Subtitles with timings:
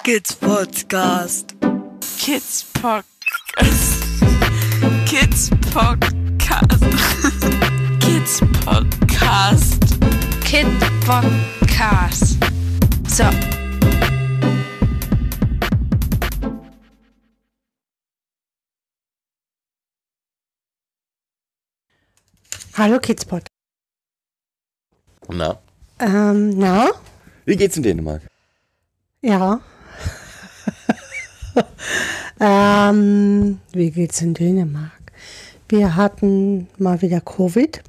[0.04, 1.46] Kids Podcast.
[2.16, 3.90] Kids Podcast.
[5.08, 6.80] Kids Podcast.
[8.00, 9.80] Kids Podcast.
[10.44, 10.66] Kid
[11.02, 12.38] Podcast.
[13.10, 13.67] So.
[22.78, 23.42] Hallo Kidspot.
[25.28, 25.58] Na,
[25.98, 26.90] Ähm, na?
[27.44, 28.22] wie geht's in Dänemark?
[29.20, 29.60] Ja.
[32.40, 34.92] ähm, wie geht's in Dänemark?
[35.68, 37.82] Wir hatten mal wieder Covid.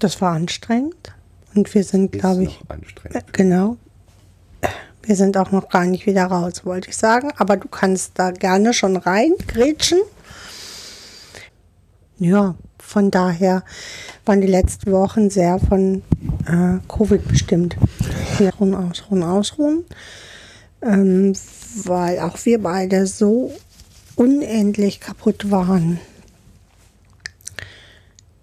[0.00, 1.14] Das war anstrengend.
[1.54, 2.60] Und wir sind, glaube ich,
[3.04, 3.76] äh, genau.
[5.04, 7.30] Wir sind auch noch gar nicht wieder raus, wollte ich sagen.
[7.36, 10.00] Aber du kannst da gerne schon rein, grätschen.
[12.18, 13.62] Ja, von daher
[14.24, 16.02] waren die letzten Wochen sehr von
[16.46, 17.76] äh, Covid bestimmt.
[18.38, 19.84] Wir ruhen, ausruhen, ausruhen.
[20.82, 21.34] Ähm,
[21.84, 23.52] weil auch wir beide so
[24.14, 25.98] unendlich kaputt waren,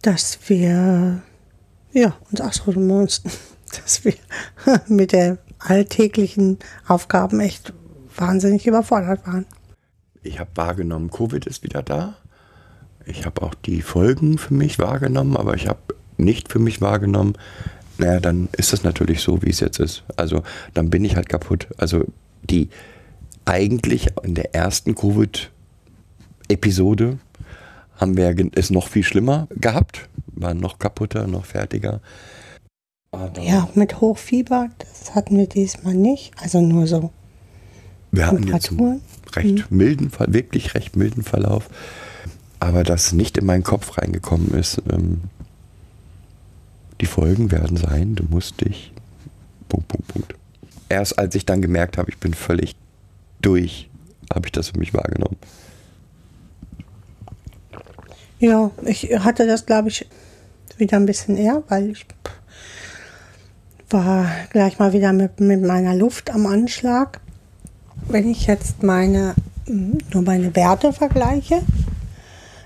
[0.01, 1.21] dass wir
[1.93, 3.31] ja, uns ausruhen mussten.
[3.73, 4.13] Dass wir
[4.87, 7.73] mit der alltäglichen Aufgaben echt
[8.15, 9.47] wahnsinnig überfordert waren.
[10.21, 12.15] Ich habe wahrgenommen, Covid ist wieder da.
[13.05, 15.79] Ich habe auch die Folgen für mich wahrgenommen, aber ich habe
[16.17, 17.33] nicht für mich wahrgenommen,
[17.97, 20.03] naja, dann ist das natürlich so, wie es jetzt ist.
[20.15, 21.67] Also dann bin ich halt kaputt.
[21.77, 22.05] Also
[22.49, 22.69] die
[23.45, 24.95] eigentlich in der ersten
[26.47, 27.19] Covid-Episode
[27.97, 31.99] haben wir es noch viel schlimmer gehabt, waren noch kaputter, noch fertiger.
[33.11, 36.33] Aber Ja, mit Hochfieber, das hatten wir diesmal nicht.
[36.41, 37.11] Also nur so
[38.11, 39.01] wir hatten jetzt einen
[39.35, 41.69] recht milden, Ver- wirklich recht milden Verlauf.
[42.63, 44.81] Aber das nicht in meinen Kopf reingekommen ist.
[44.89, 45.23] Ähm,
[47.01, 48.93] die Folgen werden sein, du musst dich.
[49.67, 50.35] Punkt, Punkt, Punkt.
[50.87, 52.77] Erst als ich dann gemerkt habe, ich bin völlig
[53.41, 53.89] durch,
[54.33, 55.35] habe ich das für mich wahrgenommen.
[58.39, 60.07] Ja, ich hatte das, glaube ich,
[60.77, 62.05] wieder ein bisschen eher, weil ich
[63.89, 67.19] war gleich mal wieder mit, mit meiner Luft am Anschlag.
[68.07, 69.35] Wenn ich jetzt meine,
[69.67, 71.61] mm, nur meine Werte vergleiche,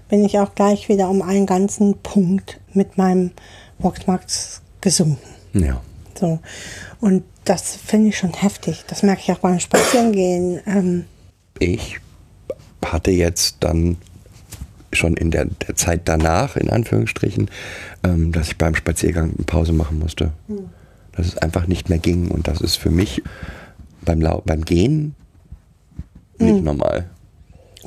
[0.10, 3.32] bin ich auch gleich wieder um einen ganzen Punkt mit meinem
[3.80, 5.28] Voxmax gesunken.
[5.54, 5.82] Ja.
[6.20, 6.40] So.
[7.00, 8.84] Und das finde ich schon heftig.
[8.88, 10.60] Das merke ich auch beim Spazierengehen.
[10.66, 11.06] Ähm,
[11.60, 12.00] Ich
[12.84, 13.98] hatte jetzt dann
[14.94, 17.50] schon in der, der Zeit danach, in Anführungsstrichen,
[18.04, 20.32] ähm, dass ich beim Spaziergang eine Pause machen musste.
[21.12, 22.32] Dass es einfach nicht mehr ging.
[22.32, 23.22] Und das ist für mich
[24.02, 25.16] beim, Lau beim Gehen
[26.40, 27.10] nicht normal.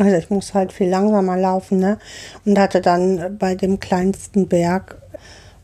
[0.01, 1.99] Also ich muss halt viel langsamer laufen, ne?
[2.47, 4.97] Und hatte dann bei dem kleinsten Berg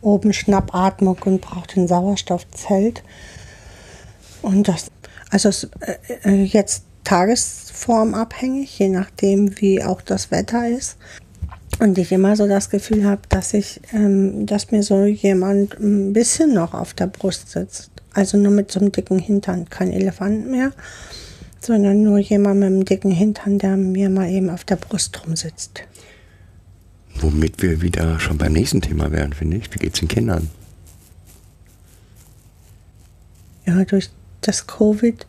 [0.03, 3.03] oben Schnappatmung und brauchte ein Sauerstoffzelt.
[4.43, 4.91] Und das,
[5.31, 10.99] also es, äh, äh, jetzt tagesformabhängig, je nachdem wie auch das Wetter ist.
[11.79, 16.13] Und ich immer so das Gefühl habe, dass ich, ähm, dass mir so jemand ein
[16.13, 17.91] bisschen noch auf der Brust sitzt.
[18.13, 20.73] Also nur mit so einem dicken Hintern, kein Elefant mehr
[21.67, 25.83] sondern nur jemand mit einem dicken Hintern, der mir mal eben auf der Brust rumsitzt.
[27.17, 29.75] Womit wir wieder schon beim nächsten Thema wären, finde ich.
[29.75, 30.49] Wie geht's den Kindern?
[33.67, 34.11] Ja, durch
[34.43, 35.27] das Covid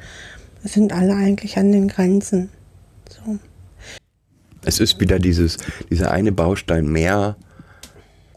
[0.64, 2.50] sind alle eigentlich an den Grenzen.
[3.10, 3.40] So.
[4.64, 5.58] Es ist wieder dieses,
[5.90, 7.36] dieser eine Baustein mehr.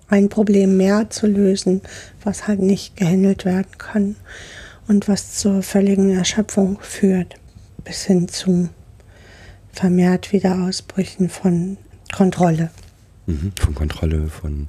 [0.09, 1.83] Ein Problem mehr zu lösen,
[2.25, 4.17] was halt nicht gehandelt werden kann
[4.89, 7.37] und was zur völligen Erschöpfung führt,
[7.85, 8.69] bis hin zu
[9.73, 11.77] vermehrt Wiederausbrüchen von
[12.15, 12.71] Kontrolle.
[13.27, 14.69] Mhm, von Kontrolle, von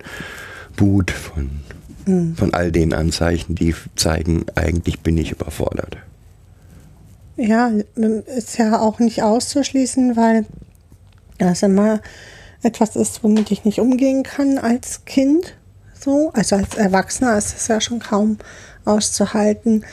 [0.77, 1.49] Wut, von,
[2.35, 5.97] von all den Anzeichen, die zeigen, eigentlich bin ich überfordert.
[7.37, 7.71] Ja,
[8.37, 10.45] ist ja auch nicht auszuschließen, weil
[11.37, 12.01] das immer
[12.61, 15.55] etwas ist, womit ich nicht umgehen kann als Kind.
[15.99, 18.37] So, also als Erwachsener ist es ja schon kaum
[18.85, 19.85] auszuhalten,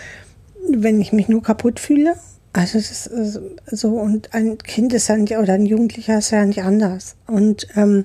[0.71, 2.17] wenn ich mich nur kaputt fühle.
[2.53, 3.07] Also es ist
[3.37, 7.17] äh, so, und ein Kind ist ja nicht, oder ein Jugendlicher ist ja nicht anders.
[7.27, 8.05] Und ähm,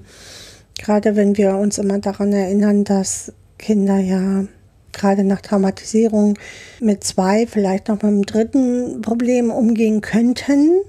[0.77, 4.45] gerade wenn wir uns immer daran erinnern, dass Kinder ja
[4.91, 6.37] gerade nach Traumatisierung
[6.79, 10.81] mit zwei, vielleicht noch mit einem dritten Problem umgehen könnten,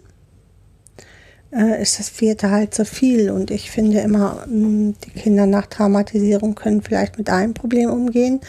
[1.53, 3.31] äh, ist das vierte halt zu viel.
[3.31, 8.41] Und ich finde immer, mh, die Kinder nach Traumatisierung können vielleicht mit einem Problem umgehen.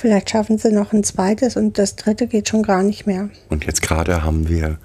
[0.00, 3.28] Vielleicht schaffen sie noch ein zweites und das dritte geht schon gar nicht mehr.
[3.50, 4.78] Und jetzt gerade haben wir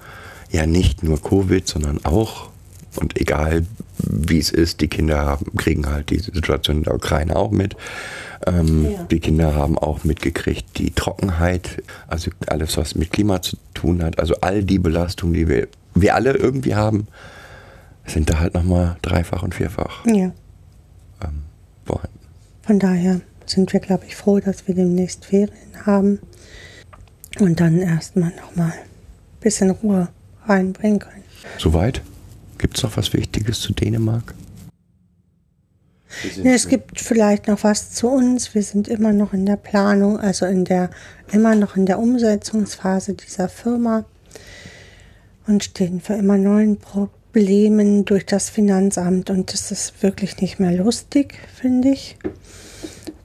[0.50, 2.50] ja nicht nur Covid, sondern auch
[2.98, 3.66] Und egal
[3.98, 7.76] wie es ist, die Kinder kriegen halt die Situation in der Ukraine auch mit.
[8.46, 9.02] Ähm, Ja.
[9.10, 14.18] Die Kinder haben auch mitgekriegt die Trockenheit, also alles, was mit Klima zu tun hat.
[14.18, 17.06] Also all die Belastungen, die wir, wir alle irgendwie haben,
[18.06, 20.32] sind da halt nochmal dreifach und vierfach Ja.
[21.84, 22.18] vorhanden.
[22.62, 23.20] Von daher
[23.50, 25.50] sind wir, glaube ich, froh, dass wir demnächst Ferien
[25.84, 26.20] haben
[27.38, 30.08] und dann erstmal nochmal ein bisschen Ruhe
[30.46, 31.24] reinbringen können.
[31.58, 32.02] Soweit?
[32.58, 34.34] Gibt es noch was Wichtiges zu Dänemark?
[36.42, 38.54] Ja, es gibt vielleicht noch was zu uns.
[38.54, 40.90] Wir sind immer noch in der Planung, also in der,
[41.30, 44.04] immer noch in der Umsetzungsphase dieser Firma
[45.46, 50.72] und stehen für immer neuen Problemen durch das Finanzamt und das ist wirklich nicht mehr
[50.72, 52.16] lustig, finde ich.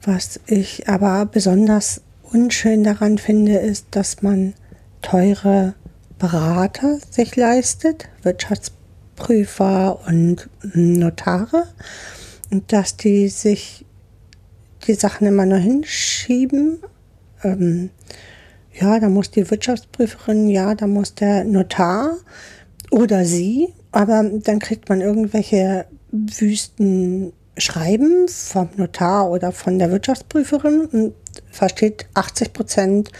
[0.04, 4.54] Was ich aber besonders unschön daran finde, ist, dass man
[5.00, 5.74] teure
[6.18, 11.68] Berater sich leistet, Wirtschaftsprüfer und Notare
[12.50, 13.84] und dass die sich
[14.88, 16.78] die Sachen immer nur hinschieben.
[17.44, 17.90] Ähm,
[18.72, 22.16] ja, da muss die Wirtschaftsprüferin, ja, da muss der Notar
[22.90, 30.86] oder sie, aber dann kriegt man irgendwelche wüsten Schreiben vom Notar oder von der Wirtschaftsprüferin
[30.86, 31.14] und
[31.50, 33.12] versteht 80 Prozent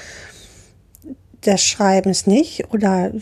[1.44, 3.12] des Schreibens nicht oder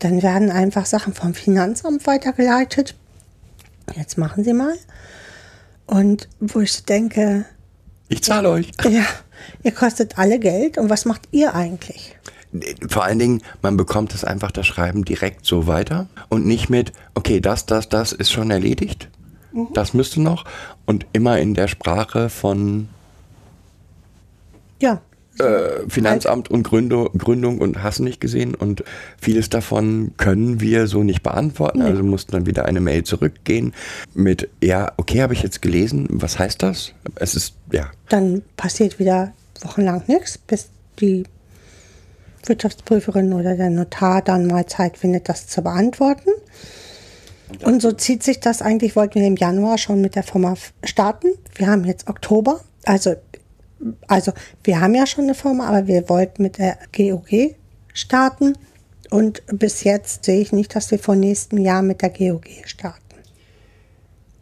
[0.00, 2.94] dann werden einfach Sachen vom Finanzamt weitergeleitet.
[3.96, 4.74] Jetzt machen Sie mal.
[5.86, 7.44] Und wo ich denke,
[8.08, 8.70] Ich zahle euch.
[8.88, 9.04] ja,
[9.62, 12.16] ihr kostet alle Geld und was macht ihr eigentlich?
[12.88, 16.92] Vor allen Dingen, man bekommt es einfach das Schreiben direkt so weiter und nicht mit,
[17.14, 19.08] okay, das, das, das ist schon erledigt.
[19.74, 20.44] Das müsste noch.
[20.86, 22.88] Und immer in der Sprache von
[24.80, 25.00] Ja,
[25.40, 28.54] äh, Finanzamt und Gründung, Gründung und hast du nicht gesehen.
[28.54, 28.84] Und
[29.18, 31.82] vieles davon können wir so nicht beantworten.
[31.82, 33.72] Also mussten dann wieder eine Mail zurückgehen
[34.14, 36.06] mit, ja, okay, habe ich jetzt gelesen.
[36.10, 36.92] Was heißt das?
[37.14, 39.32] Es ist, ja, dann passiert wieder
[39.62, 40.68] wochenlang nichts, bis
[41.00, 41.24] die
[42.44, 46.30] Wirtschaftsprüferin oder der Notar dann mal Zeit findet, das zu beantworten.
[47.64, 50.54] Und so zieht sich das eigentlich, wollten wir im Januar schon mit der Firma
[50.84, 51.28] starten.
[51.54, 53.14] Wir haben jetzt Oktober, also,
[54.06, 54.32] also
[54.64, 57.56] wir haben ja schon eine Firma, aber wir wollten mit der GOG
[57.92, 58.56] starten.
[59.10, 63.00] Und bis jetzt sehe ich nicht, dass wir vor nächstem Jahr mit der GOG starten.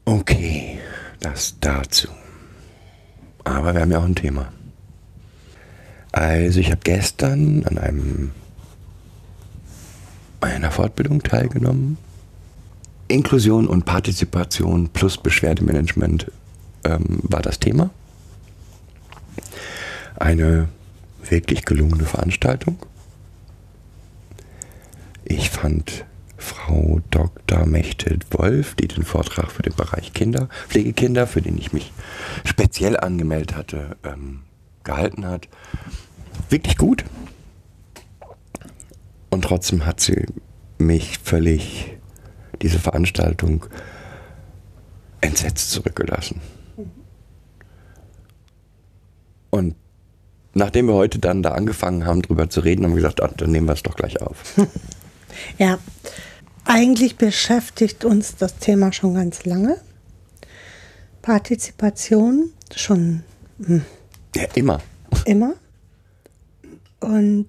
[0.04, 0.78] Okay,
[1.20, 2.08] das dazu.
[3.44, 4.52] Aber wir haben ja auch ein Thema.
[6.12, 8.32] Also ich habe gestern an einem
[10.40, 11.98] einer Fortbildung teilgenommen.
[13.08, 16.30] Inklusion und Partizipation plus Beschwerdemanagement
[16.84, 17.90] ähm, war das Thema.
[20.16, 20.68] Eine
[21.28, 22.78] wirklich gelungene Veranstaltung.
[25.24, 26.04] Ich fand
[26.38, 27.66] Frau Dr.
[27.66, 31.92] Mechthild Wolf, die den Vortrag für den Bereich Kinder, Pflegekinder, für den ich mich
[32.44, 34.40] speziell angemeldet hatte, ähm,
[34.84, 35.48] gehalten hat,
[36.48, 37.04] wirklich gut.
[39.30, 40.24] Und trotzdem hat sie
[40.78, 41.97] mich völlig,
[42.62, 43.66] diese Veranstaltung,
[45.20, 46.40] entsetzt zurückgelassen.
[49.50, 49.74] Und
[50.54, 53.50] nachdem wir heute dann da angefangen haben, drüber zu reden, haben wir gesagt, ah, dann
[53.50, 54.54] nehmen wir es doch gleich auf.
[55.56, 55.78] Ja,
[56.64, 59.76] eigentlich beschäftigt uns das Thema schon ganz lange.
[61.22, 63.22] Partizipation schon
[64.34, 64.80] Ja, immer.
[65.26, 65.54] immer.
[66.98, 67.46] Und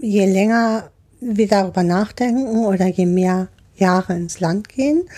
[0.00, 0.90] je länger
[1.20, 5.08] wir darüber nachdenken oder je mehr Jahre ins Land gehen,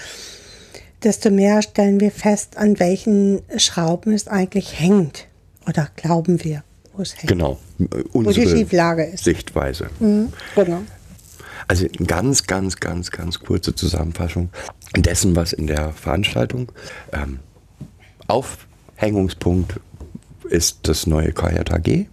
[1.02, 5.26] desto mehr stellen wir fest, an welchen Schrauben es eigentlich hängt.
[5.67, 6.64] Oder glauben wir,
[6.95, 7.29] wo es hängt.
[7.29, 7.59] Genau.
[7.79, 9.25] Wo Unsere die Schieflage ist.
[9.25, 9.90] Sichtweise.
[9.99, 10.83] Mhm, genau.
[11.69, 14.50] Also eine ganz, ganz, ganz, ganz kurze Zusammenfassung
[14.97, 16.73] dessen, was in der Veranstaltung
[17.12, 17.38] ähm,
[18.26, 19.79] Aufhängungspunkt
[20.49, 22.09] ist das neue KJAG,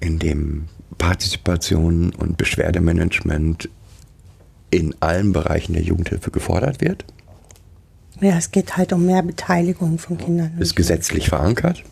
[0.00, 3.68] in dem Partizipation und Beschwerdemanagement
[4.70, 7.04] in allen Bereichen der Jugendhilfe gefordert wird.
[8.20, 10.52] Ja, es geht halt um mehr Beteiligung von Kindern.
[10.58, 11.84] ist gesetzlich verankert.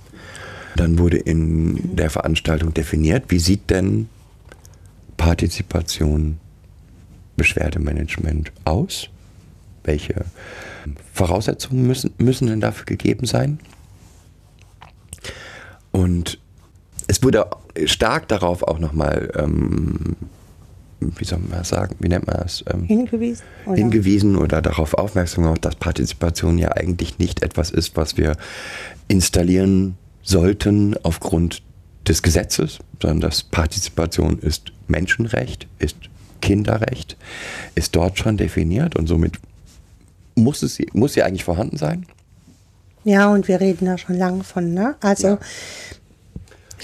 [0.75, 4.09] Dann wurde in der Veranstaltung definiert, wie sieht denn
[5.17, 6.39] Partizipation,
[7.37, 9.09] Beschwerdemanagement aus?
[9.85, 10.25] Welche
[11.13, 13.61] Voraussetzungen müssen, müssen denn dafür gegeben sein?
[15.93, 16.39] Und
[17.07, 17.47] es wurde
[17.87, 20.17] stark darauf auch nochmal, ähm,
[21.01, 22.65] wie soll man sagen, wie nennt man das?
[22.73, 23.45] Ähm, hingewiesen.
[23.67, 23.77] Oder?
[23.77, 28.37] hingewiesen oder darauf aufmerksam gemacht, dass Partizipation ja eigentlich nicht etwas ist, was wir
[29.09, 31.63] installieren sollten aufgrund
[32.09, 35.97] des Gesetzes, sondern dass Partizipation ist Menschenrecht, ist
[36.41, 37.17] Kinderrecht
[37.75, 39.39] ist dort schon definiert und somit
[40.35, 42.07] muss es muss sie eigentlich vorhanden sein.
[43.05, 44.97] Ja, und wir reden da schon lange von, ne?
[45.01, 45.39] Also Ja.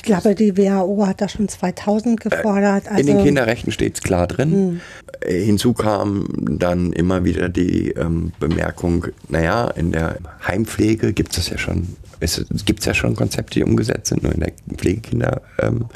[0.03, 2.89] Ich glaube, die WHO hat das schon 2000 gefordert.
[2.89, 4.81] Also, In den Kinderrechten steht es klar drin.
[5.21, 6.27] Äh, Hinzu kam
[6.59, 11.87] dann immer wieder die ähm, Bemerkung, naja, in der Heimpflege gibt es ja schon,
[12.19, 15.87] es gibt ja schon Konzepte, die umgesetzt sind, nur in der Pflegekinderbereich ähm,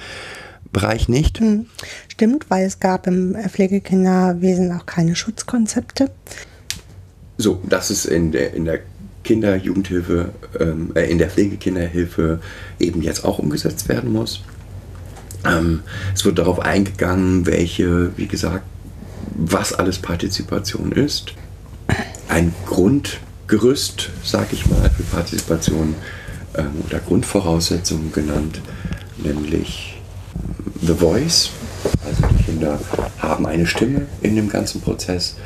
[0.73, 1.41] Bereich nicht.
[2.09, 6.11] Stimmt, weil es gab im Pflegekinderwesen auch keine Schutzkonzepte.
[7.39, 8.81] So, das ist in der, in der
[9.27, 10.31] Kinder-Jugendhilfe,
[10.61, 12.41] ähm, äh, in der Pflegekinderhilfe
[12.79, 14.43] eben jetzt auch umgesetzt werden muss.
[15.45, 15.83] Ähm,
[16.15, 18.65] es wird darauf eingegangen, welche, wie gesagt,
[19.35, 21.35] was alles Partizipation ist.
[22.29, 25.97] Ein Grundgerüst, sag ich mal, für Partizipation
[26.57, 28.61] ähm, oder Grundvoraussetzungen genannt,
[29.19, 30.01] nämlich
[30.83, 31.51] The Voice.
[32.07, 32.79] Also die Kinder
[33.19, 35.37] haben eine Stimme in dem ganzen Prozess.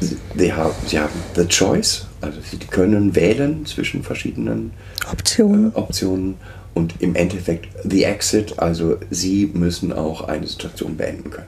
[0.00, 4.72] Sie haben, sie haben the choice, also sie können wählen zwischen verschiedenen
[5.10, 5.72] Optionen.
[5.72, 6.36] äh, Optionen
[6.74, 11.46] und im Endeffekt the exit, also sie müssen auch eine Situation beenden können.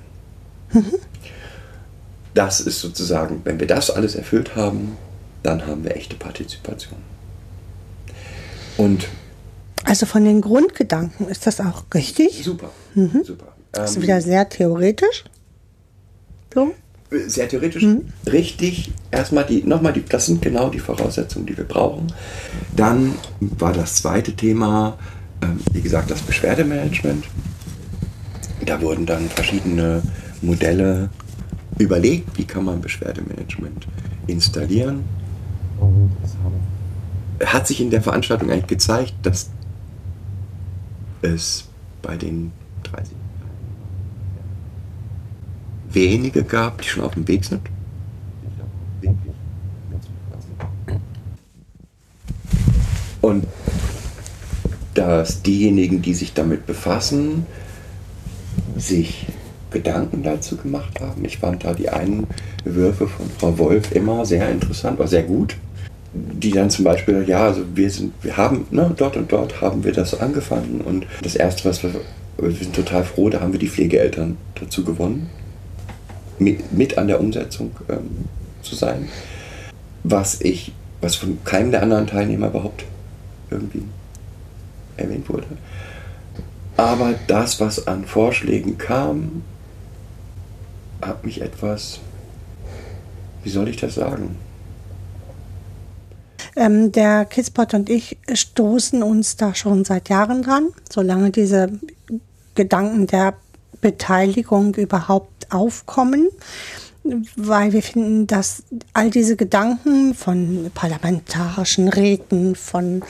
[2.35, 4.97] Das ist sozusagen, wenn wir das alles erfüllt haben,
[5.43, 6.99] dann haben wir echte Partizipation.
[8.79, 9.09] Und
[9.85, 12.43] Also von den Grundgedanken ist das auch richtig.
[12.43, 12.71] super,
[13.23, 13.49] super.
[13.73, 15.25] Das ist Ähm, wieder sehr theoretisch.
[16.55, 16.73] So.
[17.27, 17.85] Sehr theoretisch
[18.31, 18.93] richtig.
[19.11, 22.13] Erstmal die, nochmal die, das sind genau die Voraussetzungen, die wir brauchen.
[22.75, 24.99] Dann war das zweite Thema,
[25.43, 27.25] ähm, wie gesagt, das Beschwerdemanagement.
[28.65, 30.03] Da wurden dann verschiedene
[30.41, 31.11] Modelle
[31.79, 33.87] überlegt, wie kann man Beschwerdemanagement
[34.27, 35.05] installieren.
[37.45, 39.51] Hat sich in der Veranstaltung eigentlich gezeigt, dass
[41.23, 41.65] es
[42.03, 42.53] bei den
[45.95, 47.61] wenige gab, die schon auf dem Weg sind.
[53.21, 53.47] Und
[54.95, 57.47] dass diejenigen, die sich damit befassen,
[58.77, 59.27] sich
[59.71, 61.25] Gedanken dazu gemacht haben.
[61.25, 65.57] Ich fand da die Einwürfe von Frau Wolf immer sehr interessant, war sehr gut.
[66.15, 69.83] Die dann zum Beispiel, ja, also wir sind, wir haben, ne, dort und dort haben
[69.83, 71.91] wir das angefangen und das erste, was wir,
[72.37, 75.31] wir sind total froh, da haben wir die Pflegeeltern dazu gewonnen,
[76.45, 78.27] mit, an der Umsetzung ähm,
[78.63, 79.09] zu sein.
[80.05, 82.85] Was ich, was von keinem der anderen Teilnehmer überhaupt
[83.51, 83.83] irgendwie
[84.97, 85.47] erwähnt wurde.
[86.77, 89.43] Aber das, was an Vorschlägen kam,
[91.01, 92.01] hat mich etwas,
[93.43, 94.37] wie soll ich das sagen?
[96.55, 101.71] Ähm, der Kidspot und ich stoßen uns da schon seit Jahren dran, solange diese
[102.55, 103.35] Gedanken der
[103.83, 106.31] Beteiligung überhaupt aufkommen,
[107.37, 108.63] weil wir finden, dass
[108.95, 113.03] all diese Gedanken von parlamentarischen Räten, von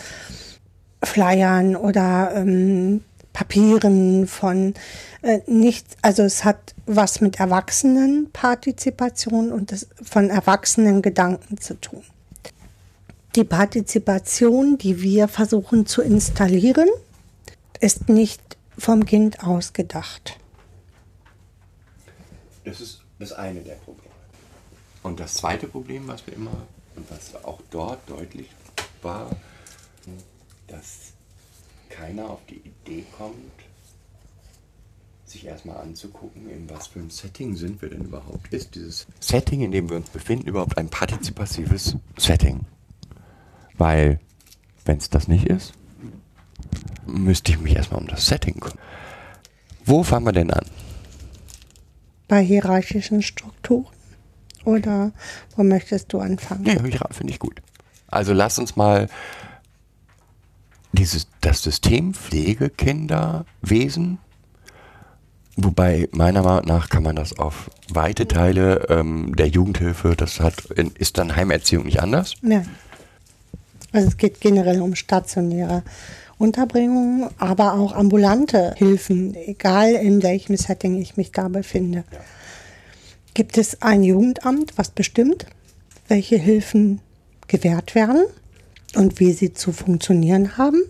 [1.05, 4.75] Flyern oder ähm, Papieren, von
[5.23, 12.03] äh, nicht, also es hat was mit Erwachsenenpartizipation und das, von erwachsenen Gedanken zu tun.
[13.37, 16.89] Die Partizipation, die wir versuchen zu installieren,
[17.81, 18.43] ist nicht
[18.77, 20.39] vom Kind ausgedacht.
[22.65, 24.11] Das ist das eine der Probleme.
[25.03, 26.57] Und das zweite Problem, was wir immer
[26.95, 28.49] und was auch dort deutlich
[29.03, 29.31] war,
[30.69, 31.13] dass
[31.89, 33.37] keiner auf die Idee kommt,
[35.25, 38.53] sich erstmal anzugucken, in was für einem Setting sind wir denn überhaupt.
[38.53, 42.61] Ist dieses Setting, in dem wir uns befinden, überhaupt ein partizipatives Setting?
[43.79, 44.21] Weil,
[44.85, 45.73] wenn es das nicht ist,
[47.07, 48.79] müsste ich mich erstmal um das Setting kümmern.
[49.85, 50.67] Wo fangen wir denn an?
[52.33, 53.93] Bei hierarchischen Strukturen?
[54.65, 55.13] Oder
[55.55, 56.65] wo möchtest du anfangen?
[56.65, 57.61] Ja, ja finde ich gut.
[58.07, 59.09] Also lass uns mal
[60.93, 64.17] dieses, das System Pflegekinderwesen,
[65.59, 70.71] wobei meiner Meinung nach kann man das auf weite Teile ähm, der Jugendhilfe, das hat,
[70.71, 72.37] ist dann Heimerziehung nicht anders.
[72.41, 72.63] Ja.
[73.93, 75.83] Also es geht generell um stationäre
[76.47, 82.03] Unterbringung, aber auch ambulante Hilfen, egal in welchem Setting ich mich da befinde.
[83.35, 85.47] Gibt es ein Jugendamt, was bestimmt,
[86.09, 87.01] welche Hilfen
[87.47, 88.25] gewährt werden
[88.97, 90.83] und wie sie zu funktionieren haben?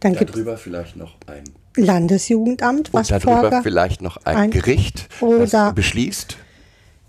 [0.00, 1.44] Dann gibt es Darüber vielleicht noch ein
[1.76, 6.38] Landesjugendamt, was und darüber vorge- vielleicht noch ein, ein- Gericht, oder- das beschließt.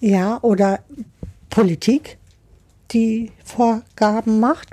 [0.01, 0.79] Ja, oder
[1.49, 2.17] Politik,
[2.91, 4.67] die Vorgaben macht.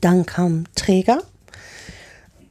[0.00, 1.22] Dann kam Träger,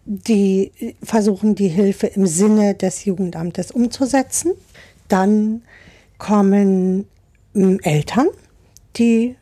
[0.08, 0.72] die
[1.04, 4.54] versuchen, die Hilfe im Sinne des Jugendamtes umzusetzen.
[5.10, 5.64] Dann
[6.18, 7.08] kommen
[7.54, 8.28] ähm, Eltern,
[8.96, 9.36] die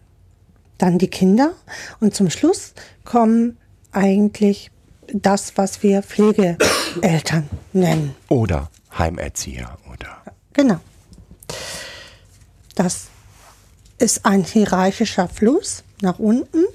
[0.80, 1.54] dann die Kinder
[2.00, 2.74] und zum Schluss
[3.06, 3.58] kommen
[3.92, 4.72] eigentlich
[5.14, 8.16] das, was wir Pflegeeltern nennen.
[8.28, 10.24] Oder Heimerzieher oder.
[10.54, 10.80] Genau.
[12.74, 13.08] Das
[14.00, 16.66] ist ein hierarchischer Fluss nach unten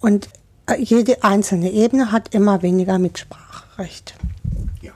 [0.00, 0.28] und
[0.78, 4.14] jede einzelne Ebene hat immer weniger Mitspracherecht.
[4.82, 4.92] Ja.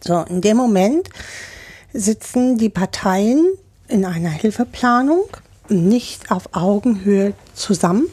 [0.00, 1.08] So, in dem Moment
[1.92, 3.46] sitzen die Parteien
[3.88, 5.24] in einer Hilfeplanung
[5.68, 8.06] nicht auf Augenhöhe zusammen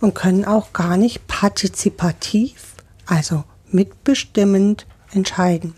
[0.00, 2.74] und können auch gar nicht partizipativ,
[3.06, 5.74] also mitbestimmend entscheiden.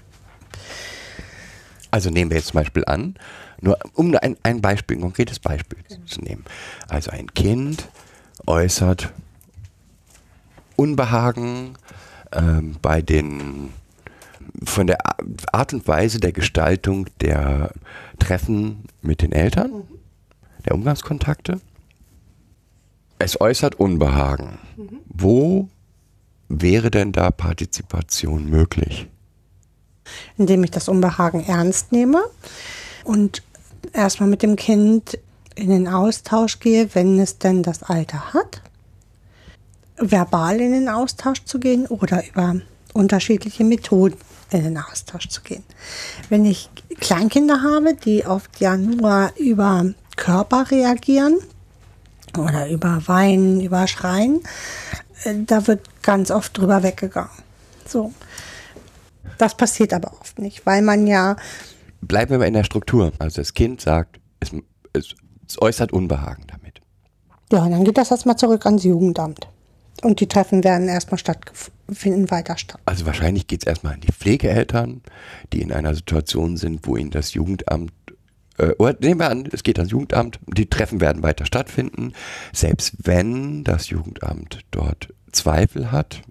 [1.91, 3.15] Also nehmen wir jetzt zum Beispiel an,
[3.61, 6.45] nur um ein, ein Beispiel, ein konkretes Beispiel zu nehmen.
[6.89, 7.89] Also ein Kind
[8.47, 9.13] äußert
[10.79, 11.75] Unbehagen
[12.33, 13.71] ähm, bei den
[14.65, 14.99] von der
[15.53, 17.73] Art und Weise der Gestaltung der
[18.19, 19.85] Treffen mit den Eltern,
[20.65, 21.61] der Umgangskontakte.
[23.19, 24.59] Es äußert Unbehagen.
[25.07, 25.69] Wo
[26.49, 29.09] wäre denn da Partizipation möglich?
[30.37, 32.23] indem ich das Unbehagen ernst nehme
[33.05, 33.43] und
[33.93, 35.19] erstmal mit dem Kind
[35.55, 38.63] in den Austausch gehe, wenn es denn das Alter hat,
[40.01, 42.61] verbal in den Austausch zu gehen oder über
[42.93, 44.17] unterschiedliche Methoden
[44.51, 45.65] in den Austausch zu gehen.
[46.29, 51.39] Wenn ich Kleinkinder habe, die oft ja nur über Körper reagieren
[52.37, 54.41] oder über Weinen, über Schreien,
[55.25, 57.31] äh, da wird ganz oft drüber weggegangen.
[57.87, 58.13] So.
[59.37, 61.37] Das passiert aber oft nicht, weil man ja.
[62.01, 63.13] Bleiben wir mal in der Struktur.
[63.19, 64.51] Also das Kind sagt, es,
[64.93, 65.15] es,
[65.47, 66.81] es äußert Unbehagen damit.
[67.53, 69.49] Ja, und dann geht das erstmal zurück ans Jugendamt.
[70.03, 72.81] Und die Treffen werden erstmal stattfinden, weiter statt.
[72.85, 75.03] Also wahrscheinlich geht es erstmal an die Pflegeeltern,
[75.53, 77.93] die in einer Situation sind, wo ihnen das Jugendamt
[78.59, 82.13] äh, oder nehmen wir an, es geht ans Jugendamt, die Treffen werden weiter stattfinden.
[82.53, 86.23] Selbst wenn das Jugendamt dort Zweifel hat,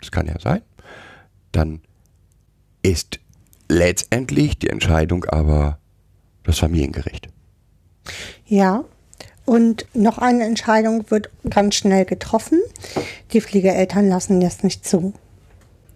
[0.00, 0.62] das kann ja sein,
[1.52, 1.80] dann
[2.82, 3.20] ist
[3.68, 5.78] letztendlich die Entscheidung aber
[6.44, 7.28] das Familiengericht.
[8.46, 8.84] Ja,
[9.48, 12.60] und noch eine Entscheidung wird ganz schnell getroffen.
[13.32, 15.14] Die Fliegereltern lassen das nicht zu.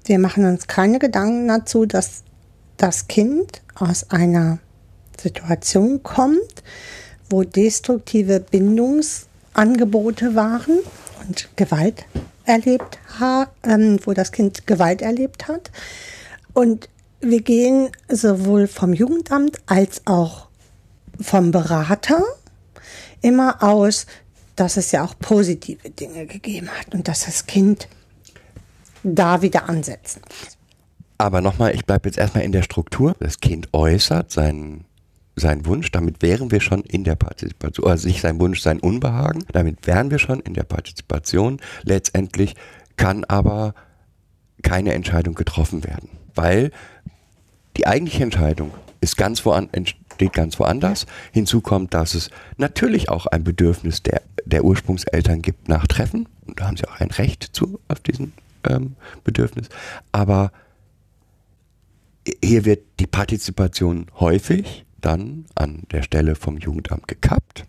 [0.06, 2.22] Wir machen uns keine Gedanken dazu, dass
[2.78, 4.58] das Kind aus einer
[5.20, 6.62] Situation kommt,
[7.28, 10.78] wo destruktive Bindungsangebote waren
[11.28, 12.06] und Gewalt
[12.46, 15.70] erlebt hat, ähm, wo das Kind Gewalt erlebt hat.
[16.54, 16.88] Und
[17.20, 20.48] wir gehen sowohl vom Jugendamt als auch
[21.20, 22.24] vom Berater
[23.22, 24.06] immer aus,
[24.56, 27.88] dass es ja auch positive Dinge gegeben hat und dass das Kind
[29.02, 30.58] da wieder ansetzen muss.
[31.18, 33.14] Aber nochmal, ich bleibe jetzt erstmal in der Struktur.
[33.20, 34.84] Das Kind äußert seinen,
[35.36, 39.44] seinen Wunsch, damit wären wir schon in der Partizipation, also nicht sein Wunsch, sein Unbehagen,
[39.52, 41.60] damit wären wir schon in der Partizipation.
[41.84, 42.54] Letztendlich
[42.96, 43.74] kann aber
[44.62, 46.70] keine Entscheidung getroffen werden, weil
[47.76, 51.06] die eigentliche Entscheidung ist ganz woanders, steht ganz woanders.
[51.32, 56.28] Hinzu kommt, dass es natürlich auch ein Bedürfnis der, der Ursprungseltern gibt nach Treffen.
[56.46, 58.32] Und da haben sie auch ein Recht zu auf diesen
[58.68, 59.68] ähm, Bedürfnis.
[60.12, 60.52] Aber
[62.42, 67.64] hier wird die Partizipation häufig dann an der Stelle vom Jugendamt gekappt.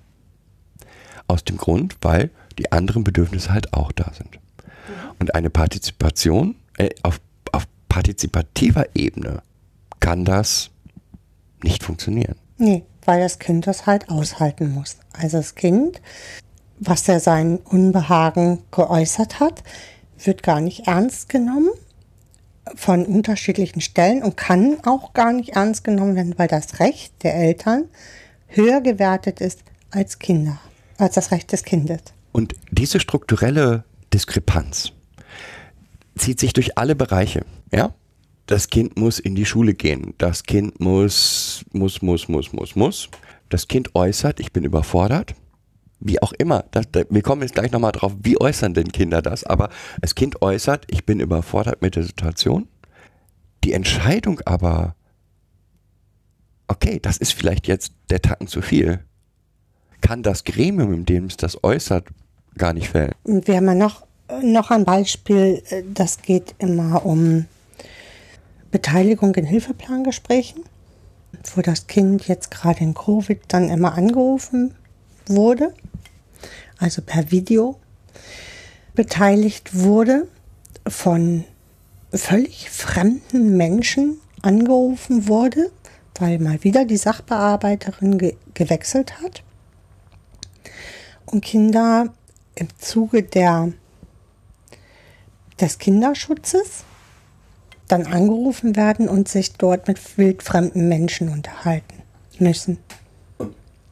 [1.27, 2.29] Aus dem Grund, weil
[2.59, 4.39] die anderen Bedürfnisse halt auch da sind.
[5.19, 7.19] Und eine Partizipation äh, auf,
[7.51, 9.41] auf partizipativer Ebene
[9.99, 10.69] kann das
[11.63, 12.35] nicht funktionieren.
[12.57, 14.97] Nee, weil das Kind das halt aushalten muss.
[15.13, 16.01] Also das Kind,
[16.79, 19.63] was er sein Unbehagen geäußert hat,
[20.23, 21.69] wird gar nicht ernst genommen
[22.75, 27.35] von unterschiedlichen Stellen und kann auch gar nicht ernst genommen werden, weil das Recht der
[27.35, 27.85] Eltern
[28.47, 30.59] höher gewertet ist als Kinder,
[30.97, 32.01] als das Recht des Kindes.
[32.31, 34.91] Und diese strukturelle Diskrepanz
[36.15, 37.93] zieht sich durch alle Bereiche, ja?
[38.45, 40.13] Das Kind muss in die Schule gehen.
[40.17, 43.09] Das Kind muss, muss, muss, muss, muss, muss.
[43.49, 45.35] Das Kind äußert, ich bin überfordert.
[45.99, 46.65] Wie auch immer.
[46.71, 49.45] Das, wir kommen jetzt gleich nochmal drauf, wie äußern denn Kinder das?
[49.45, 49.69] Aber
[50.01, 52.67] das Kind äußert, ich bin überfordert mit der Situation.
[53.63, 54.95] Die Entscheidung aber,
[56.67, 58.99] okay, das ist vielleicht jetzt der Tacken zu viel.
[60.01, 62.07] Kann das Gremium, in dem es das äußert,
[62.57, 63.13] gar nicht fällen.
[63.23, 64.05] Wir haben ja noch,
[64.41, 67.45] noch ein Beispiel, das geht immer um
[68.73, 70.63] Beteiligung in Hilfeplangesprächen,
[71.53, 74.73] wo das Kind jetzt gerade in Covid dann immer angerufen
[75.27, 75.75] wurde,
[76.79, 77.79] also per Video
[78.95, 80.27] beteiligt wurde,
[80.87, 81.43] von
[82.11, 85.71] völlig fremden Menschen angerufen wurde,
[86.17, 89.43] weil mal wieder die Sachbearbeiterin ge gewechselt hat.
[91.27, 92.11] Und Kinder
[92.55, 93.71] im Zuge der,
[95.59, 96.85] des Kinderschutzes
[97.87, 102.01] dann angerufen werden und sich dort mit wildfremden Menschen unterhalten
[102.39, 102.77] müssen.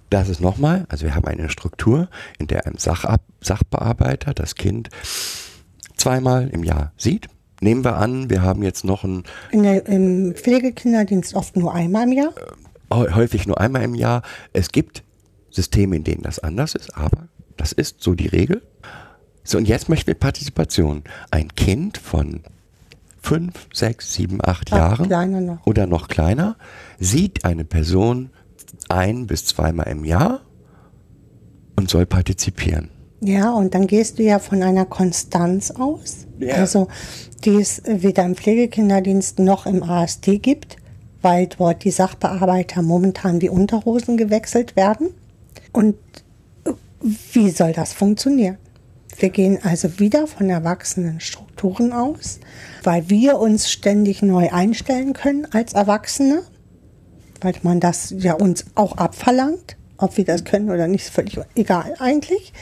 [0.09, 4.89] Das ist nochmal, also wir haben eine Struktur, in der ein Sachab Sachbearbeiter das Kind
[5.95, 7.27] zweimal im Jahr sieht.
[7.61, 12.03] Nehmen wir an, wir haben jetzt noch ein In der, Im Pflegekinderdienst oft nur einmal
[12.03, 12.33] im Jahr.
[12.91, 14.23] hä- häufig nur einmal im Jahr.
[14.51, 15.03] Es gibt
[15.51, 17.27] Systeme, in denen das anders ist, aber
[17.57, 18.63] das ist so die Regel.
[19.43, 21.03] So, und jetzt möchten wir Partizipation.
[21.29, 22.41] Ein Kind von
[23.21, 25.65] fünf, sechs, sieben, acht Ach, Jahren noch.
[25.65, 26.57] oder noch kleiner
[26.99, 28.31] sieht eine Person
[28.89, 30.41] ein bis zweimal im Jahr
[31.75, 32.89] und soll partizipieren.
[33.23, 36.25] Ja, und dann gehst du ja von einer Konstanz aus.
[36.39, 36.55] Ja.
[36.55, 36.87] Also,
[37.45, 40.77] die es weder im Pflegekinderdienst noch im ASD gibt,
[41.21, 45.09] weil dort die Sachbearbeiter momentan die Unterhosen gewechselt werden.
[45.71, 45.95] Und
[46.65, 46.71] äh,
[47.31, 48.57] wie soll das funktionieren?
[49.17, 52.39] Wir gehen also wieder von erwachsenen Strukturen aus,
[52.83, 56.43] weil wir uns ständig neu einstellen können als Erwachsene,
[57.41, 59.77] weil man das ja uns auch abverlangt.
[59.97, 62.53] Ob wir das können oder nicht, ist völlig egal eigentlich.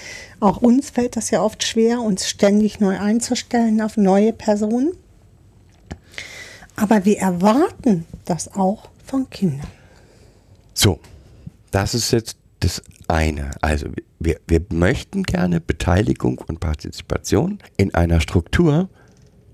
[0.42, 4.92] Auch uns fällt das ja oft schwer, uns ständig neu einzustellen auf neue Personen.
[6.76, 9.68] Aber wir erwarten das auch von Kindern.
[10.74, 11.00] So,
[11.72, 13.52] das ist jetzt das eine.
[13.62, 13.88] Also
[14.20, 18.90] wir, wir möchten gerne Beteiligung und Partizipation in einer Struktur,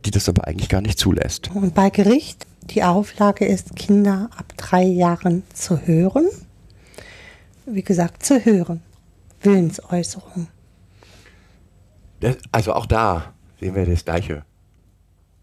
[0.06, 1.50] die das aber eigentlich gar nicht zulässt.
[1.54, 6.28] Und bei Gericht, die Auflage ist, Kinder ab drei Jahren zu hören.
[7.66, 8.82] Wie gesagt, zu hören.
[9.42, 10.48] Willensäußerung.
[12.20, 14.46] Das, also auch da sehen wir das gleiche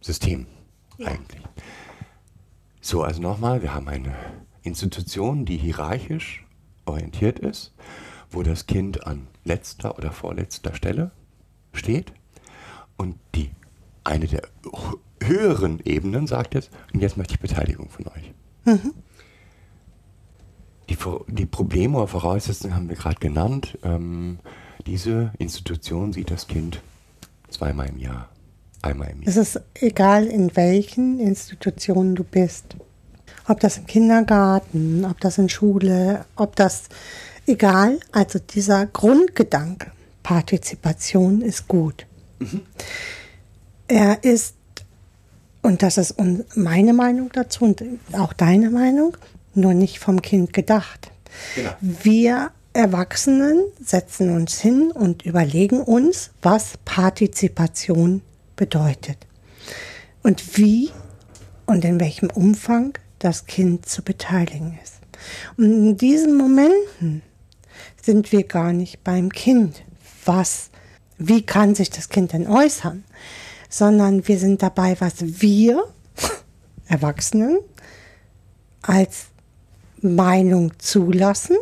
[0.01, 0.47] System
[1.05, 1.43] eigentlich.
[2.81, 4.15] So, also nochmal, wir haben eine
[4.63, 6.45] Institution, die hierarchisch
[6.85, 7.73] orientiert ist,
[8.31, 11.11] wo das Kind an letzter oder vorletzter Stelle
[11.73, 12.13] steht
[12.97, 13.51] und die
[14.05, 14.43] eine der
[15.23, 18.33] höheren Ebenen sagt jetzt, und jetzt möchte ich Beteiligung von euch.
[20.89, 23.79] Die, Vor- die Probleme oder Voraussetzungen haben wir gerade genannt.
[23.83, 24.39] Ähm,
[24.87, 26.81] diese Institution sieht das Kind
[27.49, 28.29] zweimal im Jahr,
[28.83, 29.29] einmal im Jahr.
[29.29, 32.77] Es ist egal, in welchen Institutionen du bist.
[33.49, 36.85] Ob das im Kindergarten, ob das in Schule, ob das
[37.47, 37.99] egal.
[38.13, 42.07] Also dieser Grundgedanke, Partizipation ist gut.
[43.93, 44.55] Er ist,
[45.61, 46.15] und das ist
[46.55, 49.19] meine Meinung dazu und auch deine Meinung,
[49.53, 51.11] nur nicht vom Kind gedacht.
[51.55, 51.73] Genau.
[51.83, 58.23] Wir Erwachsenen setzen uns hin und überlegen uns, was Partizipation
[58.57, 59.19] bedeutet
[60.23, 60.89] und wie
[61.67, 65.01] und in welchem Umfang das Kind zu beteiligen ist.
[65.59, 67.21] Und in diesen Momenten
[68.03, 69.83] sind wir gar nicht beim Kind.
[70.25, 70.71] Was,
[71.19, 73.05] wie kann sich das Kind denn äußern?
[73.73, 75.83] Sondern wir sind dabei, was wir
[76.87, 77.59] Erwachsenen
[78.83, 79.29] als
[80.03, 81.57] Meinung zulassen